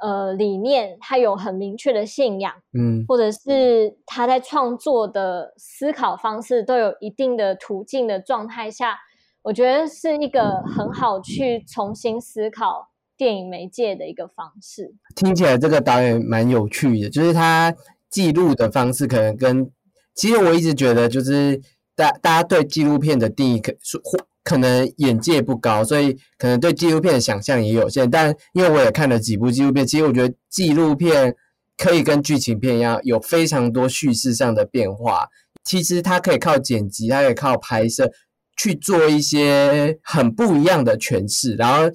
[0.00, 3.04] 呃理念，他有很明确的信仰，嗯。
[3.08, 8.98] 或者是他在创作的思考方式都有一定的途径的状态下，
[9.42, 14.94] 我觉得是一个很好去重新思考电影媒介的一个方式。
[15.16, 17.74] 听起来这个导演蛮有趣的，就是他
[18.08, 19.68] 记录的方式可能跟，
[20.14, 21.60] 其实我一直觉得就是
[21.96, 23.72] 大大家对纪录片的定义可
[24.04, 28.08] 或可能眼界不高，所以可能对纪录片的想象也有限。
[28.08, 31.34] 但因为我也看了几部纪录片，其实我觉得纪录片
[31.76, 35.28] 可以跟剧情片一样，有非常多叙事上的变化。
[35.64, 38.10] 其实它可以靠剪辑，它可以靠拍摄。
[38.58, 41.88] 去做一些很不一样的诠释，然后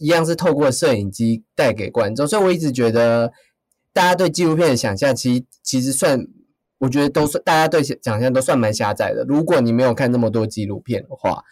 [0.00, 3.32] 一样是透过摄影机带给观众，所以我一直觉得
[3.92, 6.26] 大家对纪录片的想象，其实其实算，
[6.78, 9.24] 我觉得都算大家对想象都算蛮狭窄的。
[9.28, 11.44] 如果你没有看那么多纪录片的话，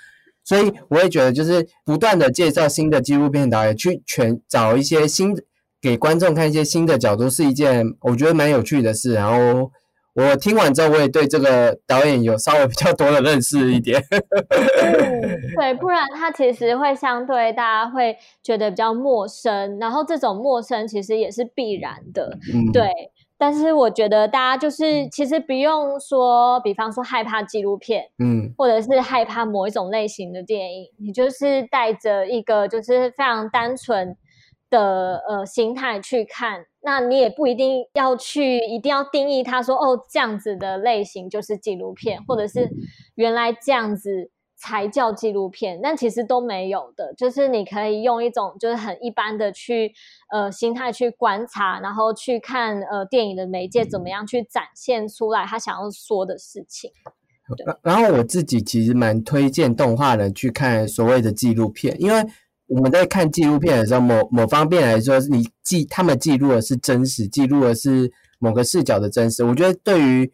[0.43, 5.37] 所以我也觉得就是不断的介绍新的纪录片导演，去全找一些新
[5.81, 9.15] 给观众看一些新的角度，是一件我觉得蛮有趣的事。
[9.15, 9.71] 然后。
[10.25, 14.03] 我听完之后，我也对这个导演有稍微比较多的认识一点。
[14.11, 15.21] 嗯，
[15.57, 22.89] 对，不然他其实会相对大家会觉得比较陌生，然后这种陌生其实也是必然的，嗯，对。
[23.41, 34.17] 但是我觉得大家就是其实不用说，比方说害怕纪录片，嗯或者是害怕某一种类型的电影，你就是带着一个就是非常单纯
[34.69, 42.71] 的呃心态去看，那你也不一定要去一定要定义它说哦这样子的类型就是纪录片，或者是
[43.15, 49.93] 原来这样子才叫纪录片，但其实都没有的，就是你可以用一种就是很一般的去
[50.33, 56.91] 呃心态去观察，然后去看呃电影的媒介怎么样去展现出来他想要说的事情。
[57.65, 62.23] 然然后我自己其实蛮推荐动画人去看所谓的纪录片，因为
[62.69, 69.43] 我们在看纪录片的时候，某某方面来说，你记他们记录的是真实，记录的是某个视角的真实。
[69.43, 70.31] 我觉得对于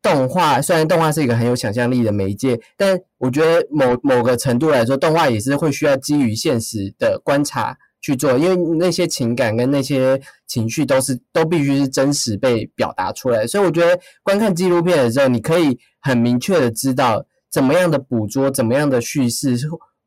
[0.00, 13.46] 动画，虽然动画是一个很有想象力的媒介，但我觉得某某个程度来说，动画也是会需要基于现实的观察去做，因为那些情感跟那些情绪都是都必须是真实被表达出来。
[13.46, 19.56] 所以我觉得观看纪录片的时候，你可以很明确的知道怎么样的捕捉，怎么样的叙事。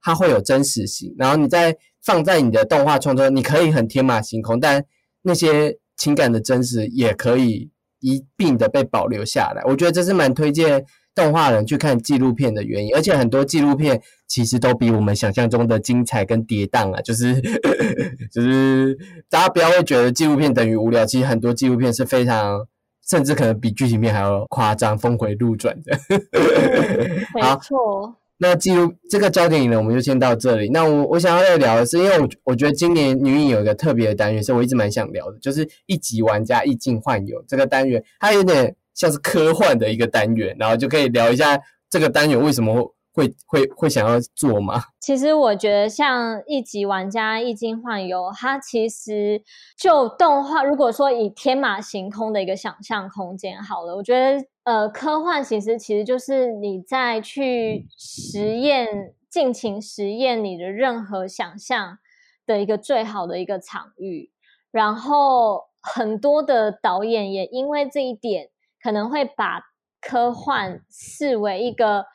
[0.05, 4.85] 它会有真实性，然后你再放在你的动画创作，你可以很天马行空，但
[5.23, 9.63] 那些情感的真实也可以一并的被保留下来。
[9.65, 10.85] 我觉得这是蛮推荐
[11.15, 17.41] 动画人去看纪录片的原因，而且很多纪录片其实都比我们想象中的精彩跟跌宕啊，就是
[18.31, 18.95] 就是
[19.27, 22.67] 大家不要会觉得纪录片等于无聊，其实很多纪录片是非常，
[23.09, 25.97] 甚至可能比剧情片还要夸张、峰回路转的。
[27.33, 28.15] 没错。
[28.37, 30.69] 那进入这个焦点呢，我们就先到这里。
[30.69, 41.59] 那我我想要再聊的是，因为我我觉得今年女影有一个特别的单元，是我一直蛮想聊的，就是一级玩家一境幻游这个单元，它有点像是科幻的一个单元，然后就可以聊一下
[41.89, 44.83] 这个单元为什么会会会想要做吗？
[45.01, 49.41] 其实我觉得像一级玩家一境幻游，它其实
[49.77, 54.45] 就动画，如果说以天马行空的一个想象空间好了，我觉得。
[54.65, 61.99] 呃，科幻其实其实就是你在去实验、尽情实验你的任何想象
[62.47, 64.31] 的一个最好的一个场域。
[64.71, 68.49] 然后很多的导演也因为这一点，
[68.81, 69.61] 可能会把
[70.01, 72.07] 科幻视为一个，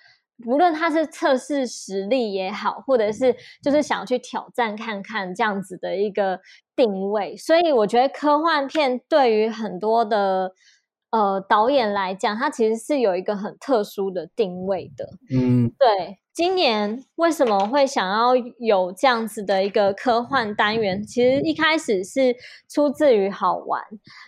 [0.46, 6.40] 无论他是测试实力也好，或者是就是想要去挑战看看这样子的一个
[6.74, 7.36] 定位。
[7.36, 10.52] 所以我觉得科幻片对于很多的。
[11.12, 15.08] 呃，导演来讲，它其实是有一个很特殊的定位的。
[15.34, 16.18] 嗯，对。
[16.32, 21.02] 今年为什么会想要有这样子的一个科幻单元？
[21.04, 22.36] 其实一开始是
[22.68, 23.82] 出自于好玩，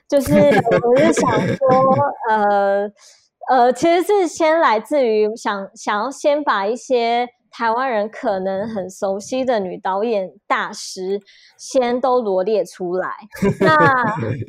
[0.09, 1.67] 就是我是想说，
[2.29, 2.91] 呃
[3.51, 7.29] 呃，其实是先来自于想想要先把一些。
[7.53, 11.21] 台湾人可能很熟悉的女导演大师，
[11.59, 13.11] 先都罗列出来。
[13.61, 13.77] 那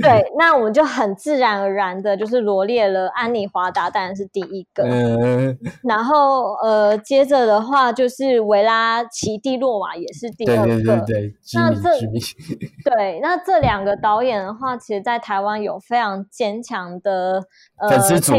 [0.01, 4.83] 对，那我们就很自然而然的，就是罗列了安妮华达，当然是第一个。
[5.83, 10.65] 然后呃，接着的话就是维拉奇蒂洛瓦也是第二个。
[10.65, 11.89] 对对对那这
[12.89, 17.43] 对，那这两个导演的话，其实在台湾有非常坚强的
[17.77, 18.33] 呃粉丝组，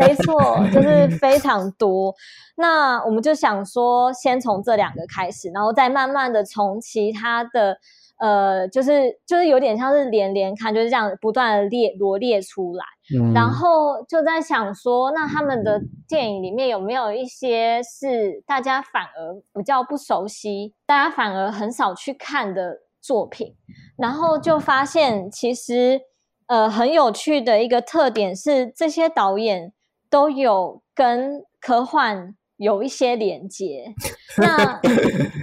[0.00, 2.14] 没错，就是非常多。
[2.56, 7.76] 那我们就想说，先从这两个开始，然后再慢慢的从其他的，
[8.18, 12.84] 呃，就是就是有点像是连连看，就是这样不断的列罗列出来，
[13.34, 23.54] 然后就在想说，那他们的电影里面有没有一些是大家反而比较不熟悉，大家反而很少去看的作品，
[23.96, 26.00] 然后就发现其实，
[26.46, 29.72] 呃，很有趣的一个特点是，这些导演
[30.10, 32.34] 都有跟科幻。
[32.58, 33.84] 有一些连接，
[34.36, 34.80] 那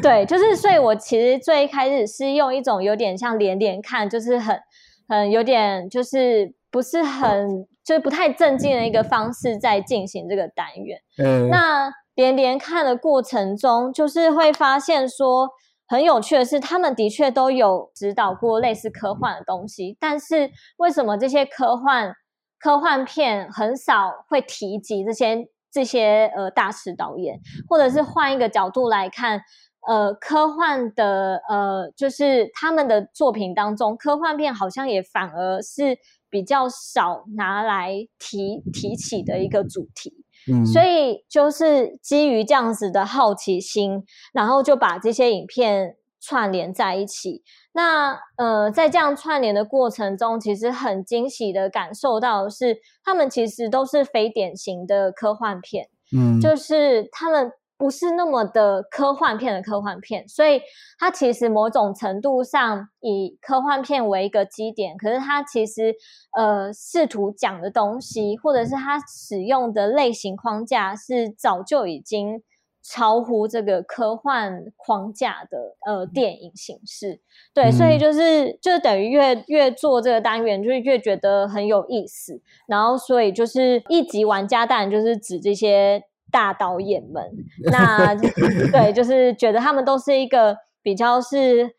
[0.04, 4.60] 对，就是所以，我其实最开始是用一种有点像连连看，就是很
[5.08, 11.00] 很有点就是不是很就是不太正经的一个方式在进行这个单元。
[11.18, 15.48] 嗯，那连连看的过程中，就是会发现说
[15.88, 22.14] 很有趣的是，他们的确都有指导过类似科幻的东西，但是为什么这些科幻
[22.60, 25.48] 科幻片很少会提及这些？
[25.76, 29.42] 这些呃大师导演，或者是换一个角度来看，
[29.86, 35.98] 呃，科幻的呃，就是他们的作品当中，科幻片好像也反而是
[36.30, 40.14] 比较少拿来提提起的一个主题。
[40.50, 44.02] 嗯，所以就是基于这样子的好奇心，
[44.32, 47.44] 然后就把这些影片串联在一起。
[47.74, 60.62] 那呃，在这样串联的过程中，其实很惊喜的感受到是，他们其实都是非典型的科幻片，嗯，就是他们不是那么的科幻片的科幻片，所以
[60.98, 65.94] 它其实某种程度上以科幻片为一个基点，可是它其实
[66.38, 72.42] 呃试图讲的东西，或者是它使用的类型框架是早就已经
[72.88, 77.20] 超乎这个科幻框架的呃电影形式。
[77.54, 82.40] 对，所以就是就是等于越越做这个单元，就是越觉得很有意思。
[82.68, 87.24] 然后所以就是一级玩家，当然就是指这些大导演们。
[87.72, 88.14] 那
[88.72, 91.76] 对，就是觉得他们都是一个比较是。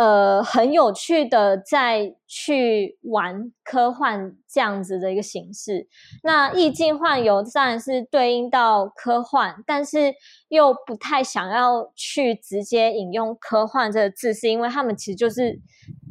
[0.00, 5.86] 呃，很有趣的，在去玩科幻这样子的一个形式。
[6.22, 10.14] 那意境幻游当然是对应到科幻，但是
[10.48, 15.60] 又不太想要去直接引用科幻这个字，是因为他们其实就是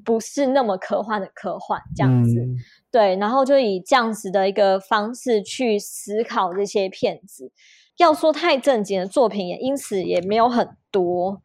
[0.05, 2.47] 不是那么科幻的科幻这样子。
[2.91, 7.51] 对，然后就以这样子的一个方式去思考这些片子。
[7.99, 11.41] 要说太正经的作品，也因此也没有很多。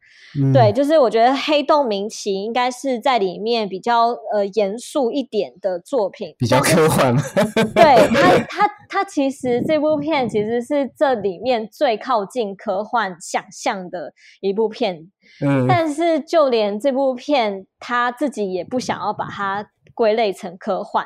[0.53, 7.15] 对，就是我觉得《黑洞明奇》应该是在里面比较呃严肃一点的作品，比较科幻。
[7.73, 15.09] 对它，它它其实这部片其实是这里面最靠近科幻想象的一部片。
[15.41, 21.03] 嗯，但是就连这部片他自己也不想要把它归类成科幻。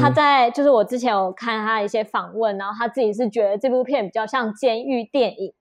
[0.00, 5.52] 他在就是我之前有看他一些访问，然后他自己是觉得这部片比较像监狱电影。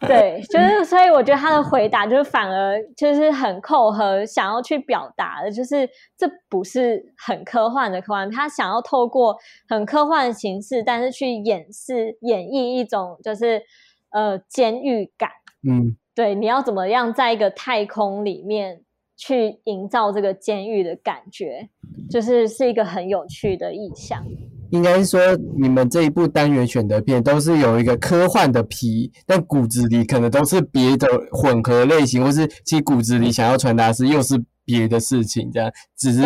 [0.00, 9.36] 对，就是所以我觉得他的回答就是反而就是很扣合想要去表达的，就是这不是很科幻的科幻，他想要透过
[9.66, 13.62] 很科幻的形式，但是去演示演绎一种就是
[14.10, 15.30] 呃监狱感。
[15.66, 18.82] 嗯，对，你要怎么样在一个太空里面？
[19.16, 21.68] 去营造这个监狱的感觉，
[22.10, 24.24] 就是是一个很有趣的意象。
[24.70, 25.20] 应该是说，
[25.56, 36.22] 你们这一部单元选的片都是有一个科幻的皮，但骨子里可能都是别的混合类型，或是其实骨子里想要传达是又是别的事情，这样只是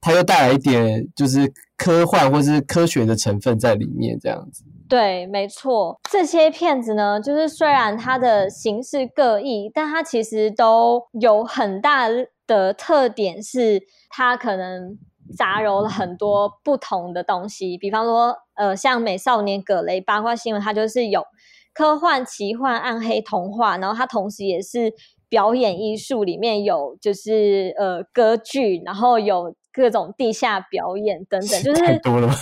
[0.00, 4.64] 它又带来一点就是科幻或是科学的成分在里面，这样子。
[4.92, 12.08] 对，没错，这些片子呢，就是虽然它的形式各异，但它其实都有很大
[12.46, 14.98] 的特点，是它可能
[15.34, 17.78] 杂糅了很多不同的东西。
[17.78, 21.24] 比方说，呃，像《美少年葛雷》八卦新闻，它就是有
[21.72, 24.92] 科幻、奇幻、暗黑、童话，然后它同时也是
[25.30, 32.30] 表演艺术，里面有就是呃歌剧，然后有各种地下表演等等，就是太多了。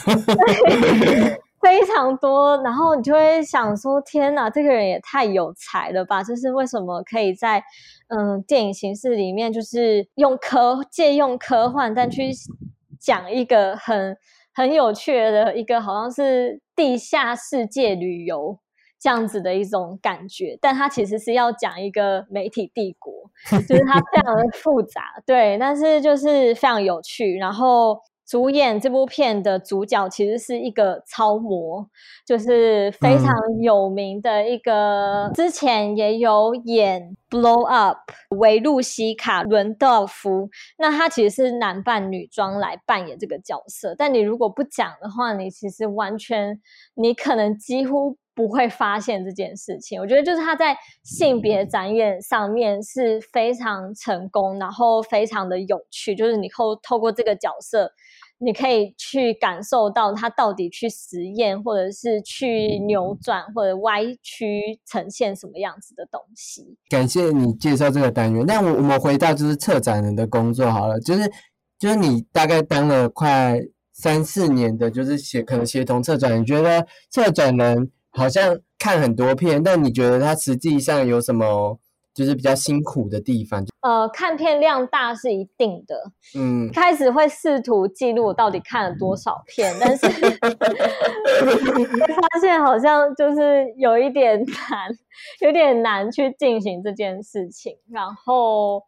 [1.61, 6.23] 非常多，然后你就会想说：天哪，这个人也太有才了吧！
[6.23, 7.63] 就是为什么可以在
[8.09, 12.31] 嗯电影形式里面，就是用科借用科幻，但去
[12.99, 14.17] 讲一个很
[14.55, 18.59] 很有趣的一个，好像是地下世界旅游
[18.99, 20.59] 这样子的一种感觉。
[20.63, 23.13] 但他其实是要讲一个媒体帝国，
[23.69, 28.01] 就是它非常的复杂，对，但是就是非常有趣，然后。
[28.31, 31.85] 主演这部片的主角其实是一个超模，
[32.25, 33.27] 就是非常
[33.61, 37.99] 有名的一个，之前也有演《Blow Up》
[38.39, 40.49] 维露西卡·伦道夫。
[40.79, 46.61] 那他其实是男扮女装来扮演这个角色，但你如果不讲的话，你其实完全
[46.95, 50.01] 你可能几乎不会发现这件事情。
[50.01, 57.91] 我觉得就是他在性别展演上面是非常成功，然后非常的有趣，就是你透透过这个角色。
[58.43, 66.77] 你可以去感受到他到底去实验，或者是去扭转或者歪曲呈现什么样子的东西。
[66.89, 68.45] 感谢你介绍这个单元。
[68.47, 71.31] 那我我们回到就是策展人的工作好了，就是
[71.79, 73.61] 就是你大概当了快
[73.93, 76.41] 三四年的，就是协可能协同策展。
[76.41, 81.79] 你觉得策展人好像看很多片，但你觉得他实际上有什么？
[82.13, 85.97] 就是比较辛苦的地方，呃，看片量大是一定的，
[86.39, 90.07] 嗯，开始会试图记录我到底看了多少片，但是
[92.15, 94.91] 发现好像就是有一点难，
[95.41, 98.83] 有点难去进行这件事情，然后。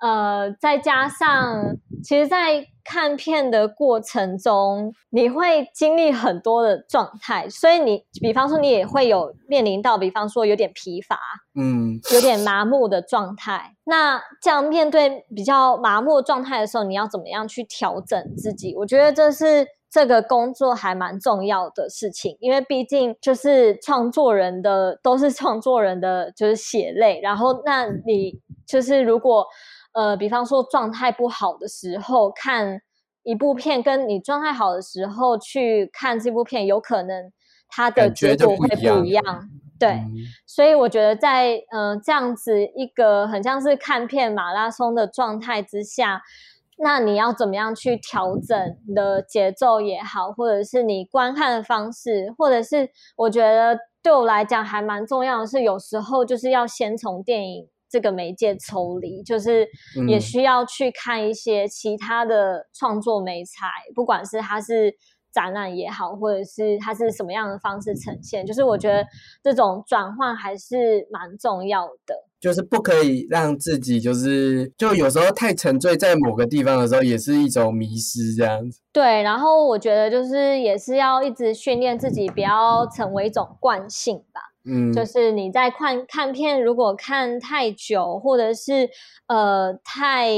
[0.00, 11.18] 呃，再加上，其实，在看片的过程中，你会经历很多的状态，所以你，比方说，你也会有面临到，比方说，有点疲乏，
[11.56, 13.74] 嗯，有点麻木的状态。
[13.82, 18.76] 那这样面对比较麻木状态的时候，你要怎么样去调整自己？
[18.76, 29.44] 我觉得这是这个工作还蛮重要的事情，因为毕竟就是创作人的都是创作人的就是血泪，然后那你就是如果。
[29.92, 32.80] 呃，比方说状态不好的时候看
[33.22, 37.32] 一部片，跟你状态好的时候去看这部片，有可能
[37.68, 39.48] 它的结果会不一样。
[39.78, 40.02] 对，
[40.44, 46.20] 所以我觉得在嗯这样子一个很像是看片马拉松的状态之下，
[46.78, 59.66] 那你要怎么样去调整你的节奏也好，或者是你观看的方式，或者是我觉得对我来讲还蛮重要的是，有时候就是要先从电影这个媒介抽离，就是
[60.08, 64.94] 也嗯需要去看一些其他的创作媒材，不管是它是
[65.32, 69.04] 展览也好，或者是它是什么样的方式呈现，就是我觉得
[69.42, 72.14] 这种转换还是蛮重要的。
[72.40, 78.80] 就是不可以让自己就是就有时候太沉醉在某个地方的时候，也是一种迷失这样子。
[78.92, 84.40] 对，然后我觉得就是也是要一直训练自己，不要成为一种惯性吧。
[84.68, 88.90] 嗯，就是你在看看片，如果看太久，或者是
[89.26, 90.30] 呃太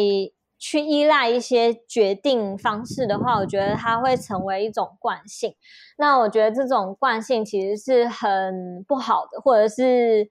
[0.59, 5.55] 去依赖一些决定方式的话，我觉得它会成为一种惯性。
[5.99, 10.28] 那我觉得这种惯性其实是很不好的，或者是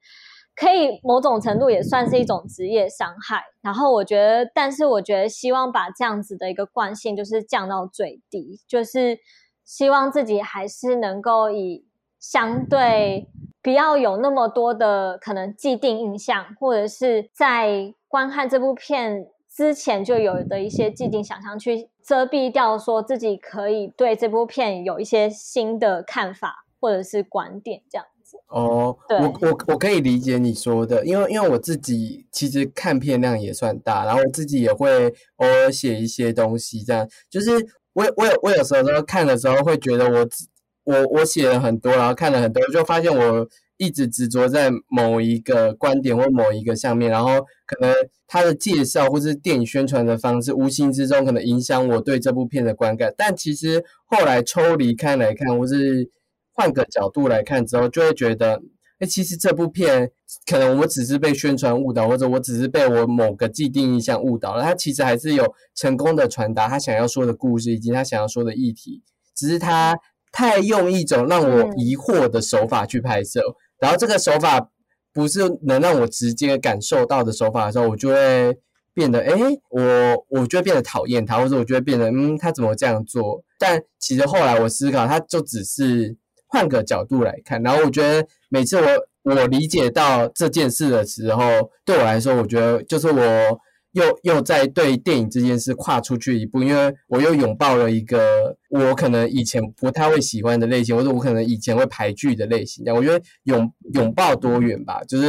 [0.56, 3.43] 可以某种程度也算是一种职业伤害。
[3.62, 9.18] 然后我觉得，但是我觉得希望把这样子的一个惯性就是降到最低，就是
[9.66, 11.86] 希望自己还是能够以
[12.20, 13.28] 相对
[13.70, 28.38] 不要有那么多的可能既定印象，或者是在观看这部片之前就有的一些既定想象，去遮蔽掉说自己可以对这部片有一些新的看法或者是观点这样子。
[28.47, 37.51] 哦，对我我我可以理解你说的，因为因为我自己其实看片量也算大，然后我自己也会偶尔写一些东西，这样就是
[37.93, 40.47] 我我有我有时候看的时候会觉得我自
[40.90, 47.94] 我我写了很多，然后看了很多，就发现我一直执着在某一个观点或某一个上面，然后可能
[48.28, 56.10] 它的介绍或是电影宣传的方式，无形之中可能影响我对这部片的观感，但其实后来抽离开来看，或是
[56.54, 58.60] 换个角度来看之后，就会觉得，
[58.98, 60.10] 哎，其实这部片
[60.50, 64.64] 可能我只是被宣传误导，或者我只是被我某个既定印象误导了。
[64.64, 69.04] 他其实还是有成功的传达他想要说的故事，以及他想要说的议题，
[69.36, 69.96] 只是他
[70.32, 73.41] 太用一种让我嗯疑惑的手法去拍摄，
[73.80, 74.69] 然后这个手法
[75.13, 78.57] 不是能让我直接感受到的手法的时候，我就会
[78.93, 79.34] 变得，哎，
[79.69, 79.82] 我
[80.30, 83.43] 我就会变得讨厌他，或者我就会变得，嗯，他怎么这样做？
[83.57, 86.15] 但其实后来我思考，他就只是
[86.47, 88.88] 换个角度来看，然后我觉得每次我
[89.23, 91.43] 我理解到这件事的时候，
[91.84, 93.59] 对我来说，我觉得就是我
[93.94, 102.86] 又又在对电影这件事跨出去一步，因为我又拥抱了一个我可能以前不太会喜欢的类型，或者我可能以前会排拒的类型。
[102.86, 105.28] 这样，我觉得拥拥抱多元吧，就是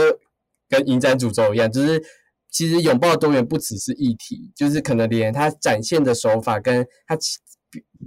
[0.69, 2.03] 跟影展主轴一样，就是
[2.51, 7.39] 其实拥抱多元不只是议题，就是可能连它展现的手法跟它其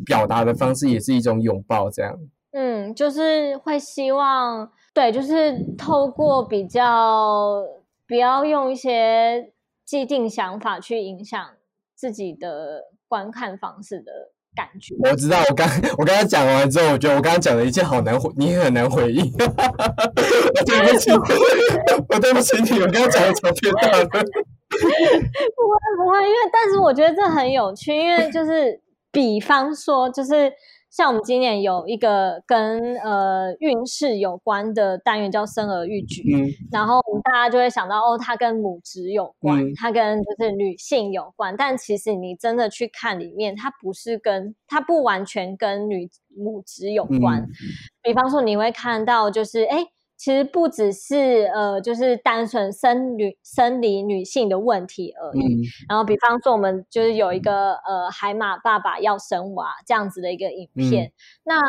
[0.05, 2.13] 表达的方式也是一种拥抱，这样。
[2.51, 7.63] 嗯，就是会希望，对，就是透过比较，
[8.07, 9.52] 不要用一些
[9.93, 11.39] 既定想法去影响
[11.95, 14.11] 自己的观看方式的
[14.55, 14.95] 感觉。
[15.07, 15.69] 我知道，我刚
[15.99, 19.23] 我刚刚讲完之后，我觉得我刚刚讲的一切好难回，你也很难回应。
[19.37, 21.11] 我对不起，
[22.09, 24.05] 我对不起你，我刚刚讲的超偏大的。
[24.07, 28.81] 不会不会，因为但是我觉得这很有趣，因为就是
[29.11, 30.51] 比方说，就是
[30.95, 47.41] 像我们今年有一个跟呃运势有关的单元叫生儿育举，嗯然后大家就会想到哦，它跟母职有关，嗯它跟就是女性有关，但其实你真的去看里面，它不是跟它不完全跟女母职有关。
[47.41, 47.49] 嗯
[48.03, 49.77] 比方说，你会看到就是哎。
[49.77, 55.55] 诶其实不只是呃，就是单纯生女生理女性的问题而已。
[55.55, 55.59] 嗯
[55.89, 61.11] 然后，比方说，我们就是有一个呃海马爸爸要生娃这样子的一个影片。
[61.43, 61.59] 那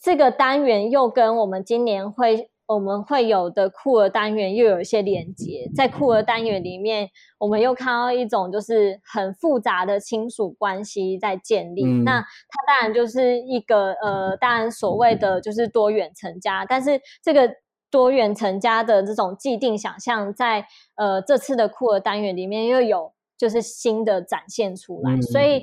[0.00, 5.70] 这个单元又跟我们今年会我们会有的酷儿单元又有一些连接。
[5.76, 11.84] 在酷儿单元里面，我们又看到一种就是很复杂的亲属关系在建立。
[11.84, 17.48] 嗯那它当然就是一个呃，当然所谓的就是多元成家，但是这个。
[17.92, 20.66] 多元成家的这种既定想象，在
[20.96, 25.62] 呃这次的酷儿单元里面又有就是新的展现出来，嗯所以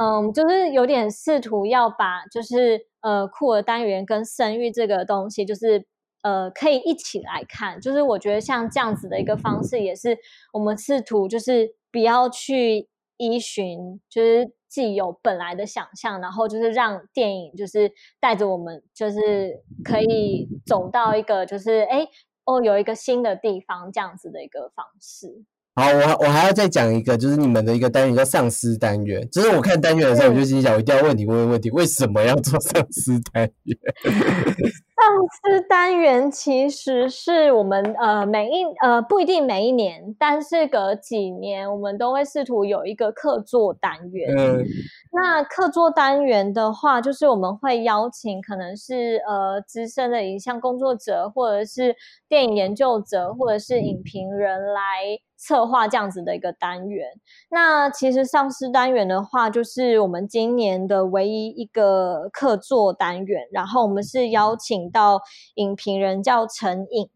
[0.00, 5.86] 嗯，就是有点试图要把就是呃酷儿单元跟生育这个东西，就是
[6.22, 10.16] 呃可以一起来看，就是我觉得像这样子的一个方式，也是
[10.52, 14.52] 我们试图就是不要去依循，就是。
[14.68, 17.90] 既有本来的想象，然后就是让电影就是
[18.20, 22.06] 带着我们，就是可以走到一个就是哎
[22.44, 25.44] 哦有一个新的地方这样子的一个方式。
[25.76, 29.26] 好，我我还要再讲一个，就是你们的一个单元叫丧尸单元。
[29.30, 33.78] 就是我看单元的时候，我就心想，我一定要问你问问题，为什么要做丧尸单元？
[35.16, 44.30] 丧思单元其实是我们呃每一呃不一定每一年，但是隔几年我们都会试图有一个客座单元。
[44.36, 44.62] 嗯
[45.12, 51.96] 那客座单元的话，就是我们会邀请可能是呃资深的影像工作者，或者是
[52.28, 57.08] 电影研究者，或者是影评人来策划这样子的一个单元。
[57.50, 65.20] 那其实丧尸单元的话，就是我们今年的唯一一个客座单元，然后我们是邀请到
[65.54, 67.10] 影评人叫陈颖。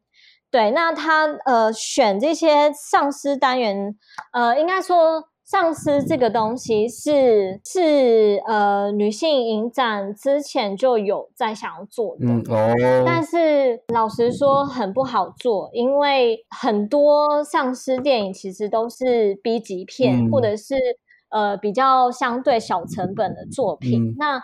[0.50, 3.96] 对，那他呃选这些丧尸单元，
[4.32, 12.72] 呃，应该说上司这个东西是是呃女性影展之前就有在想要做的，嗯哦，
[13.04, 20.30] 但是老实说很不好做，因为很多丧尸电影其实都是 B 级片，嗯。
[20.30, 20.76] 或者是
[21.30, 24.10] 呃比较相对小成本的作品。
[24.10, 24.14] 嗯。
[24.18, 24.36] 那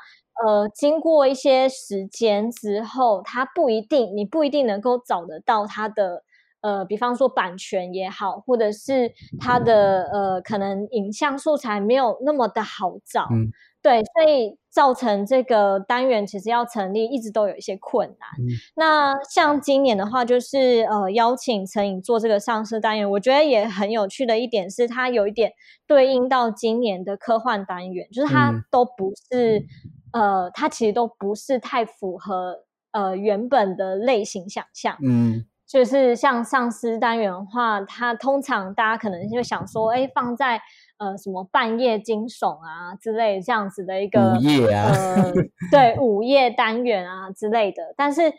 [0.44, 6.24] 呃，经过一些时间之后，它不一定，你不一定能够找得到它的
[6.66, 13.28] 呃，比方说版权也好，或者是它的呃，可能影像素材没有那么的好找。
[13.30, 13.52] 嗯
[13.82, 18.28] 对，所以造成这个单元其实要成立，一直都有一些困难。
[18.36, 25.52] 嗯那像今年的话，就是呃邀请陈颖做这个上市单元，我觉得也很有趣的一点是，它有一点
[25.86, 29.64] 对应到今年的科幻单元，就是它嗯都不是、
[30.12, 34.96] 呃，它其实都不是太符合呃原本的类型想象。
[35.00, 40.60] 嗯就是像丧尸单元的话，它通常大家可能就想说，哎，放在
[40.98, 45.32] 呃什么半夜惊悚啊之类这样子的一个午夜啊呃，
[45.70, 47.82] 对午夜单元啊之类的。
[47.96, 48.32] 但是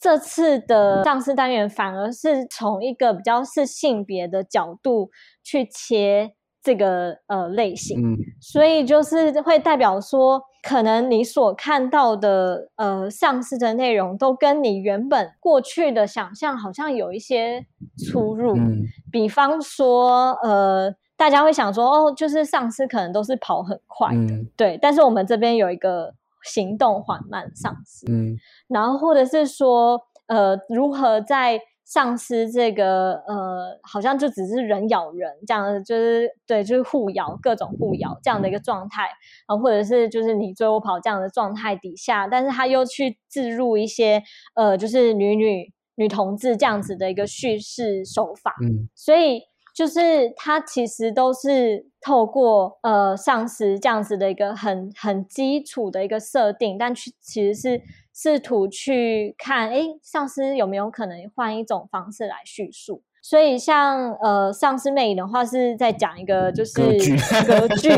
[0.00, 5.10] 这次的丧尸单元反而是从一个比较是性别的角度
[5.44, 17.66] 去切这个呃类型，嗯所以就是会代表说，可能你所看到的呃上市的内容，都跟你原本过去的想象好像有一些
[18.08, 18.56] 出入。
[18.56, 18.84] 嗯。
[19.10, 24.48] 比方说，呃，大家会想说，哦，就是上司可能都是跑很快的，嗯。
[24.56, 28.38] 对，但是我们这边有一个行动缓慢上司，嗯。
[28.68, 31.60] 然后或者是说，呃，如何在
[31.92, 39.10] 丧尸这个呃，好像就只是人咬人这样的，就是对，就是互咬各种互咬这样的一个状态。
[39.46, 44.22] 啊，或者是就是你追我跑这样的状态底下，但是他又去置入一些
[44.54, 48.88] 呃，就是女女女同志这样子的一个叙事手法，嗯。
[48.94, 49.42] 所以
[49.74, 57.82] 就是他其实都是透过呃上司这样子的一个很很基础的一个设定，但去其实是
[58.14, 63.02] 试图去看，诶，上司有没有可能换一种方式来叙述。
[63.22, 67.88] 所以像呃丧尸魅影的话，是在讲一个就是歌剧歌剧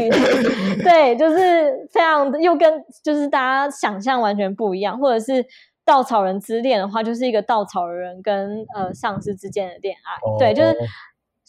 [0.82, 5.44] 对，就是非常的又跟就是大家想象完全不一样，或者是。
[5.86, 10.74] 稻草人之恋的话，就是一个稻草人跟呃上司之间的恋爱，对，就是哦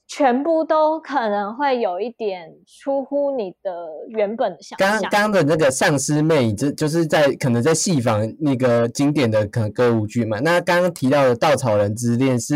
[0.08, 5.10] 全部都可能会有一点出乎你的原本的想刚象。
[5.10, 10.40] 刚刚的那个丧尸魅影，这就是在可能在戏仿那个经典的可能歌舞剧嘛。
[10.42, 12.56] 那刚刚提到的《稻草人之恋》是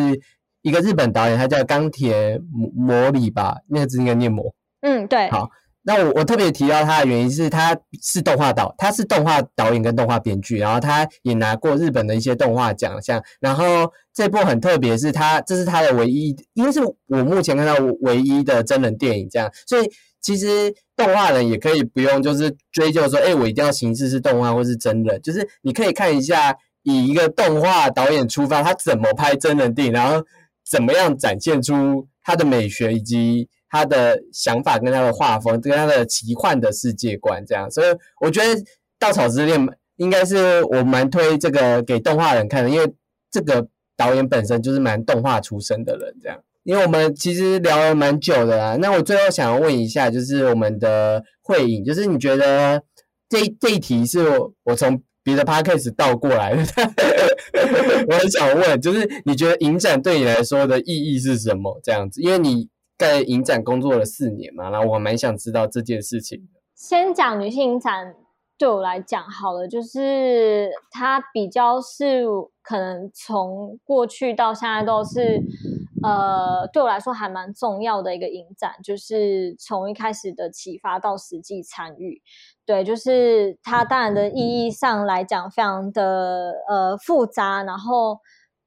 [0.61, 4.53] 一个日本导演，他叫冈田摩摩里吧，那个字应该念魔。
[4.81, 5.49] 嗯，对，好
[5.83, 13.23] 那我我特别提到他的原因是，他是动画导，他是动画导演跟动画编剧，然后他也拿过日本的一些动画奖项。
[13.39, 19.89] 然后这部很特别，是他这是他的唯一，因为是我目前看到唯一的真人电影这样，所以
[20.21, 26.53] 其实动画人也可以不用就是追究说，哎，我一定要形式是动画或是真人，就是你可以看一下
[26.83, 30.23] 以一个动画导演出发，他怎么拍真人电影，然后
[30.69, 37.87] 怎么样展现出他的美学以及他的想法跟他的画风，跟他的奇幻的世界观这样，所以
[38.21, 38.55] 我觉得
[38.97, 39.59] 《稻草之恋》
[39.97, 42.93] 应该是我蛮推这个给动画人看的，因为
[43.31, 46.39] 这个导演本身就是蛮动画出身的人这样。
[46.63, 52.83] 因为我们其实聊了蛮久的啦，那我最后想要问一下，就是我们的慧颖，就是你觉得
[53.27, 56.63] 这这一题是我我从别的 podcast 倒过来的，
[58.07, 61.79] 我很想问，就是你觉得影展对你来说的意义是什么？
[61.81, 62.67] 这样子，因为你
[62.99, 66.49] 在影展工作了四年嘛，然后我蛮想知道这件事情。
[66.75, 68.13] 先讲女性影展，
[68.57, 72.25] 对我来讲好了，就是它比较是
[72.61, 75.41] 可能从过去到现在都是，
[76.03, 82.21] 呃，对我来说还蛮重要的一个影展，就是从一开始的启发到实际参与，
[82.65, 84.35] 对，就是它当然的意
[84.65, 88.19] 义上来讲非常的呃复杂，然后。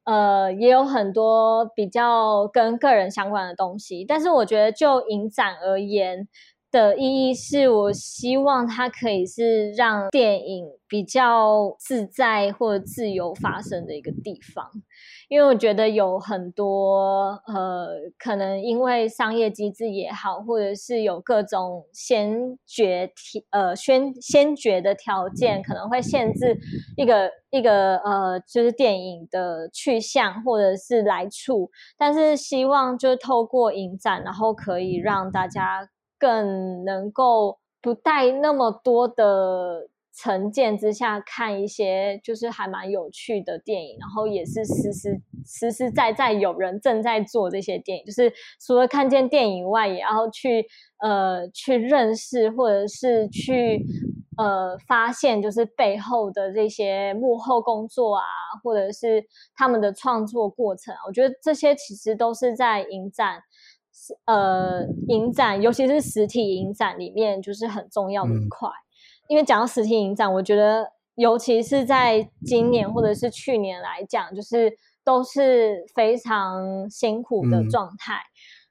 [0.05, 6.26] 呃，也有很多比较跟个人相关的东西，但是我觉得就影展而言，
[6.72, 14.70] 的意义是我希望它可以是让电影比较自在或自由发生的一个地方，
[15.28, 26.58] 因为我觉得有很多呃，可能因为商业机制也好，或者是有各种先决条呃先先决的条件，可能会限制
[26.96, 31.70] 一个一个呃，就是电影的去向或者是来处。
[31.98, 35.86] 但是希望就透过影展，然后可以让大家。
[36.22, 48.32] 更能够不带那么多的成见之下看一些就是还蛮有趣的电影，然后也是实实实实在在有人正在做这些电影，就是
[48.64, 50.64] 除了看见电影外，也要去
[51.00, 53.84] 呃去认识或者是去
[54.38, 58.22] 呃发现，就是背后的这些幕后工作啊，
[58.62, 59.24] 或者是
[59.56, 60.94] 他们的创作过程。
[61.08, 63.42] 我觉得这些其实都是在影展。
[64.26, 68.68] 呃，影展，尤其是实体影展里面，就是很重要的一块。
[69.28, 74.72] 因为讲到实体影展，我觉得，尤其是在今年或者是去年来讲，就是
[75.05, 78.20] 都是非常辛苦的状态。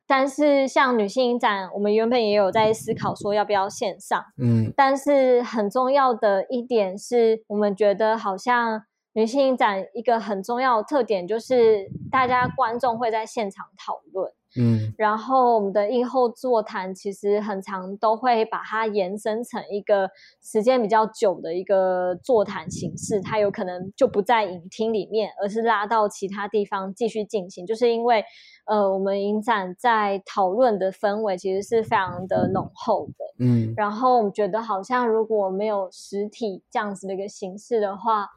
[0.07, 4.21] 但是像女性影展，我们原本也有在思考说要不要线上。
[4.37, 14.33] 嗯，但是很重要的一点是，我们觉得好像女性影展一个很重要的特点就是，大家观众会在现场讨论。
[14.57, 20.09] 嗯，然后我们的映后座谈其实很长，都会把它延伸成一个
[20.41, 23.21] 时间比较久的一个座谈形式。
[23.21, 27.65] 它有可能就不在影厅里面，而是拉到其他地方继续进行。
[27.65, 28.23] 就是因为，
[28.65, 33.25] 呃，我们影展在讨论的氛围其实是非常的浓厚的。
[33.39, 38.27] 嗯，然后我们觉得好像如果没有实体这样子的一个形式的话，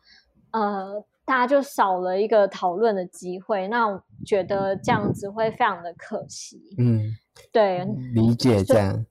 [0.52, 1.04] 呃。
[1.27, 6.61] 大家就少了一个讨论的机会，那我觉得这样子会非常的可惜。
[6.77, 7.01] 嗯，
[7.51, 9.07] 对，理解这样。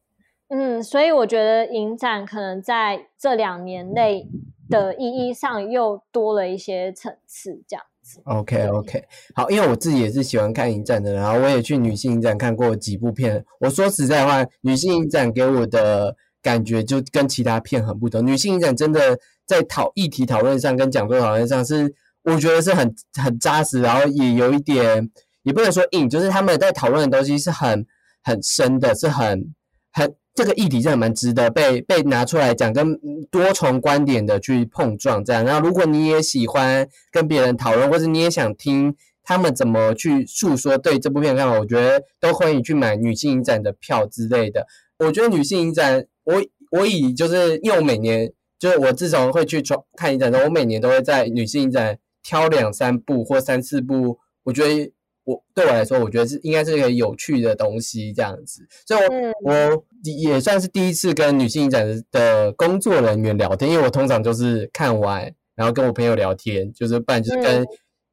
[0.50, 4.30] 嗯，所以我觉得影展可能在这两年内
[4.70, 8.22] 的意义上又多了一些层次，这样子。
[8.26, 9.04] OK OK，
[9.34, 13.44] 好，因为我自己也是喜欢看影展的，然后我也去女性影展看过几部片。
[13.60, 18.24] 我说实在话，女性影展给我的感觉就跟其他片很不同。
[18.24, 21.92] 女性影展真的在讨议题讨论上跟讲座讨论上是。
[22.24, 25.10] 我觉得是很很扎实，然后也有一点，
[25.44, 27.86] 也不能说硬，就是他们在讨论的东西是很
[28.24, 29.54] 很深的，是很
[29.92, 32.98] 很这个议题是很蛮值得被被拿出来讲，跟
[33.30, 35.44] 多重观点的去碰撞这样。
[35.44, 44.66] 然后如果你也喜欢跟别人讨论，或者你也想听他们怎么去诉说对这部片看法，我觉得都欢迎去买女性影展的票之类的。
[45.00, 49.62] 我觉得女性影展，我我以就是因为我每年就是我自从会去
[49.98, 51.98] 看影展之后，我每年都会在女性影展。
[52.24, 54.92] 挑两三部或三四部，我觉得
[55.26, 58.66] 我对我来说，我觉得是应该是一个有趣的东西，这样子。
[58.88, 59.02] 所以，
[59.44, 67.66] 我我也算是第一次跟女性影展的工作人员聊天，因为我通常就是看完，然后跟我朋友聊天，就是不然就是跟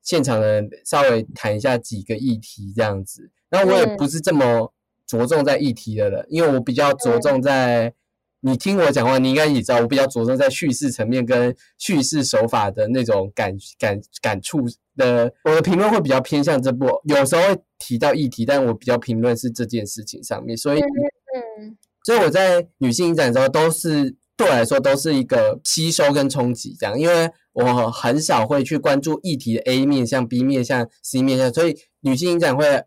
[0.03, 3.31] 现场的人稍微谈一下几个议题这样子。
[3.49, 4.73] 然后我也不是这么
[5.07, 7.95] 着重在议题的人，因为我比较着重在。
[8.43, 14.61] 你听我讲话，你应该也知道，我比较着重在叙事层面跟叙事手法的那种感感感触
[14.97, 15.31] 的。
[15.45, 20.57] 我的评论会比较偏向这部，有时候会提到议题，但我比较评论是这件事情上面。
[20.57, 32.85] 所以，嗯，所以我在女性影展的时候，都是对我来说都是一个吸收跟冲击这样，因为我很少会去关注议题的 A 面向、B 面向、C 面向，所以女性影展会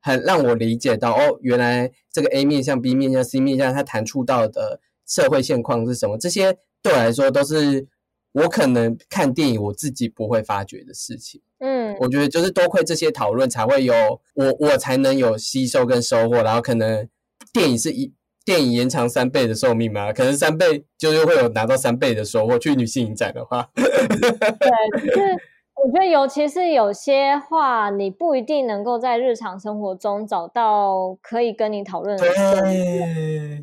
[0.00, 4.80] 很让我理解到，哦，原来这个 A 面向、B 面向、C 面向，它谈触到的。
[5.06, 6.18] 社会现况是什么？
[6.18, 7.86] 这些对我来说都是
[8.32, 11.40] 我可能看电影我自己不会发觉的事情。
[11.58, 13.94] 嗯，我觉得就是多亏这些讨论，才会有
[14.34, 16.42] 我我才能有吸收跟收获。
[16.42, 17.08] 然后可能
[17.52, 18.12] 电影是一
[18.44, 20.12] 电影延长三倍的寿命嘛？
[20.12, 22.58] 可能三倍就是会有拿到三倍的收获。
[22.58, 23.86] 去女性影展的话， 对，
[25.06, 25.32] 就是
[25.82, 32.22] 我觉得尤其是有些话，你不一定能够在日常生活中找到可以跟你讨论的。
[32.22, 33.62] 对，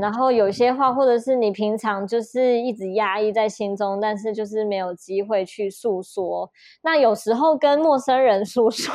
[0.00, 6.50] 然后有些话，或者是你平常就是一直压抑在心中，但是就是没有机会去诉说。
[6.82, 8.94] 那有时候跟陌生人 诉说，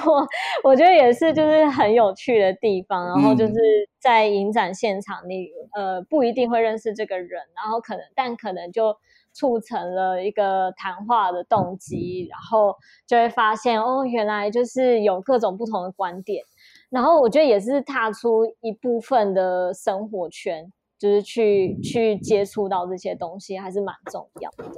[0.64, 3.06] 我觉得也是就是很有趣的地方。
[3.08, 3.54] 然后就是
[4.00, 8.96] 在影展现场，你呃不一定会认识这个人，然后可能但可能就
[9.32, 12.76] 促成了一个谈话的动机，然后
[13.08, 16.44] 就会发现哦，原来就是有各种不同的观点。
[16.94, 24.72] 然后我觉得也是踏出一部分的生活圈，就是去去接触到这些东西，还是蛮重要的。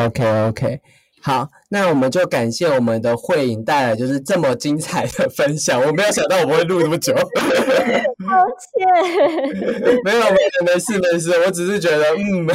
[0.00, 0.80] OK OK，
[1.20, 5.82] 好，那我们就感谢我们的慧颖带来就是这么精彩的分享。
[5.82, 7.20] 我没有想到我们会录那么久，抱
[8.62, 8.86] 歉。
[10.04, 11.32] 没有，没有，没事，没事。
[11.44, 12.46] 我只是觉得，嗯，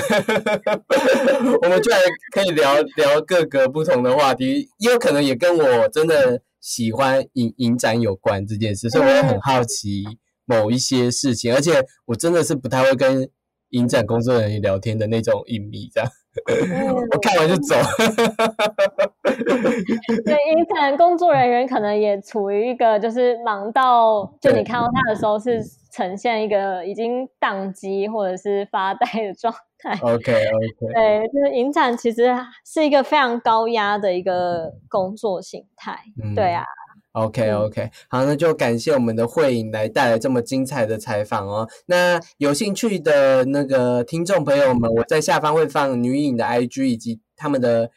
[1.62, 2.00] 我们居然
[2.34, 10.06] 可以聊聊各个不同的话题，也有可能也跟我真的喜欢影影展有关这件事，所以我也很好奇
[10.46, 13.30] 某一些事情，而且我真的是不太会跟
[13.72, 16.10] 影展工作人员聊天的那种影迷，这样。
[17.12, 17.76] 我看完就走。
[20.26, 25.62] 对，影展工作人员可能也处于一个就是忙到，就你看到他的时候是
[25.92, 29.98] 呈现一个已经宕机或者是发呆的状态。
[30.02, 32.34] OK OK， 对，就是影展其实
[32.66, 36.00] 是一个非常高压的一个工作形态。
[36.24, 36.66] 嗯对啊，
[37.14, 41.70] OK 嗯 OK，好，那就感谢我们的慧颖来带来这么精彩的采访哦。
[41.86, 47.92] 那有兴趣的那个听众朋友们，我在下方会放女影的 IG 以及他们的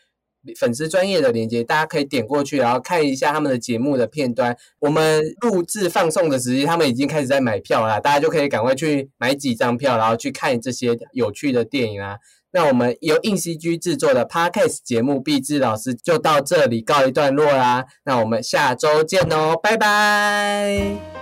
[0.58, 4.54] 粉丝专业的链接，大家可以点过去，然后看一下他们的节目的片段。
[4.80, 12.18] 我们录制放送的时间，他们已经开始在买票啦，大家就可以赶快去买几张票，然后去看这些有趣的电影啊。
[12.56, 17.84] 那我们由硬 CG 制作的 Podcast 节目《毕志老师》就到这里告一段落啦。
[18.06, 21.15] 那我们下周见哦，拜拜。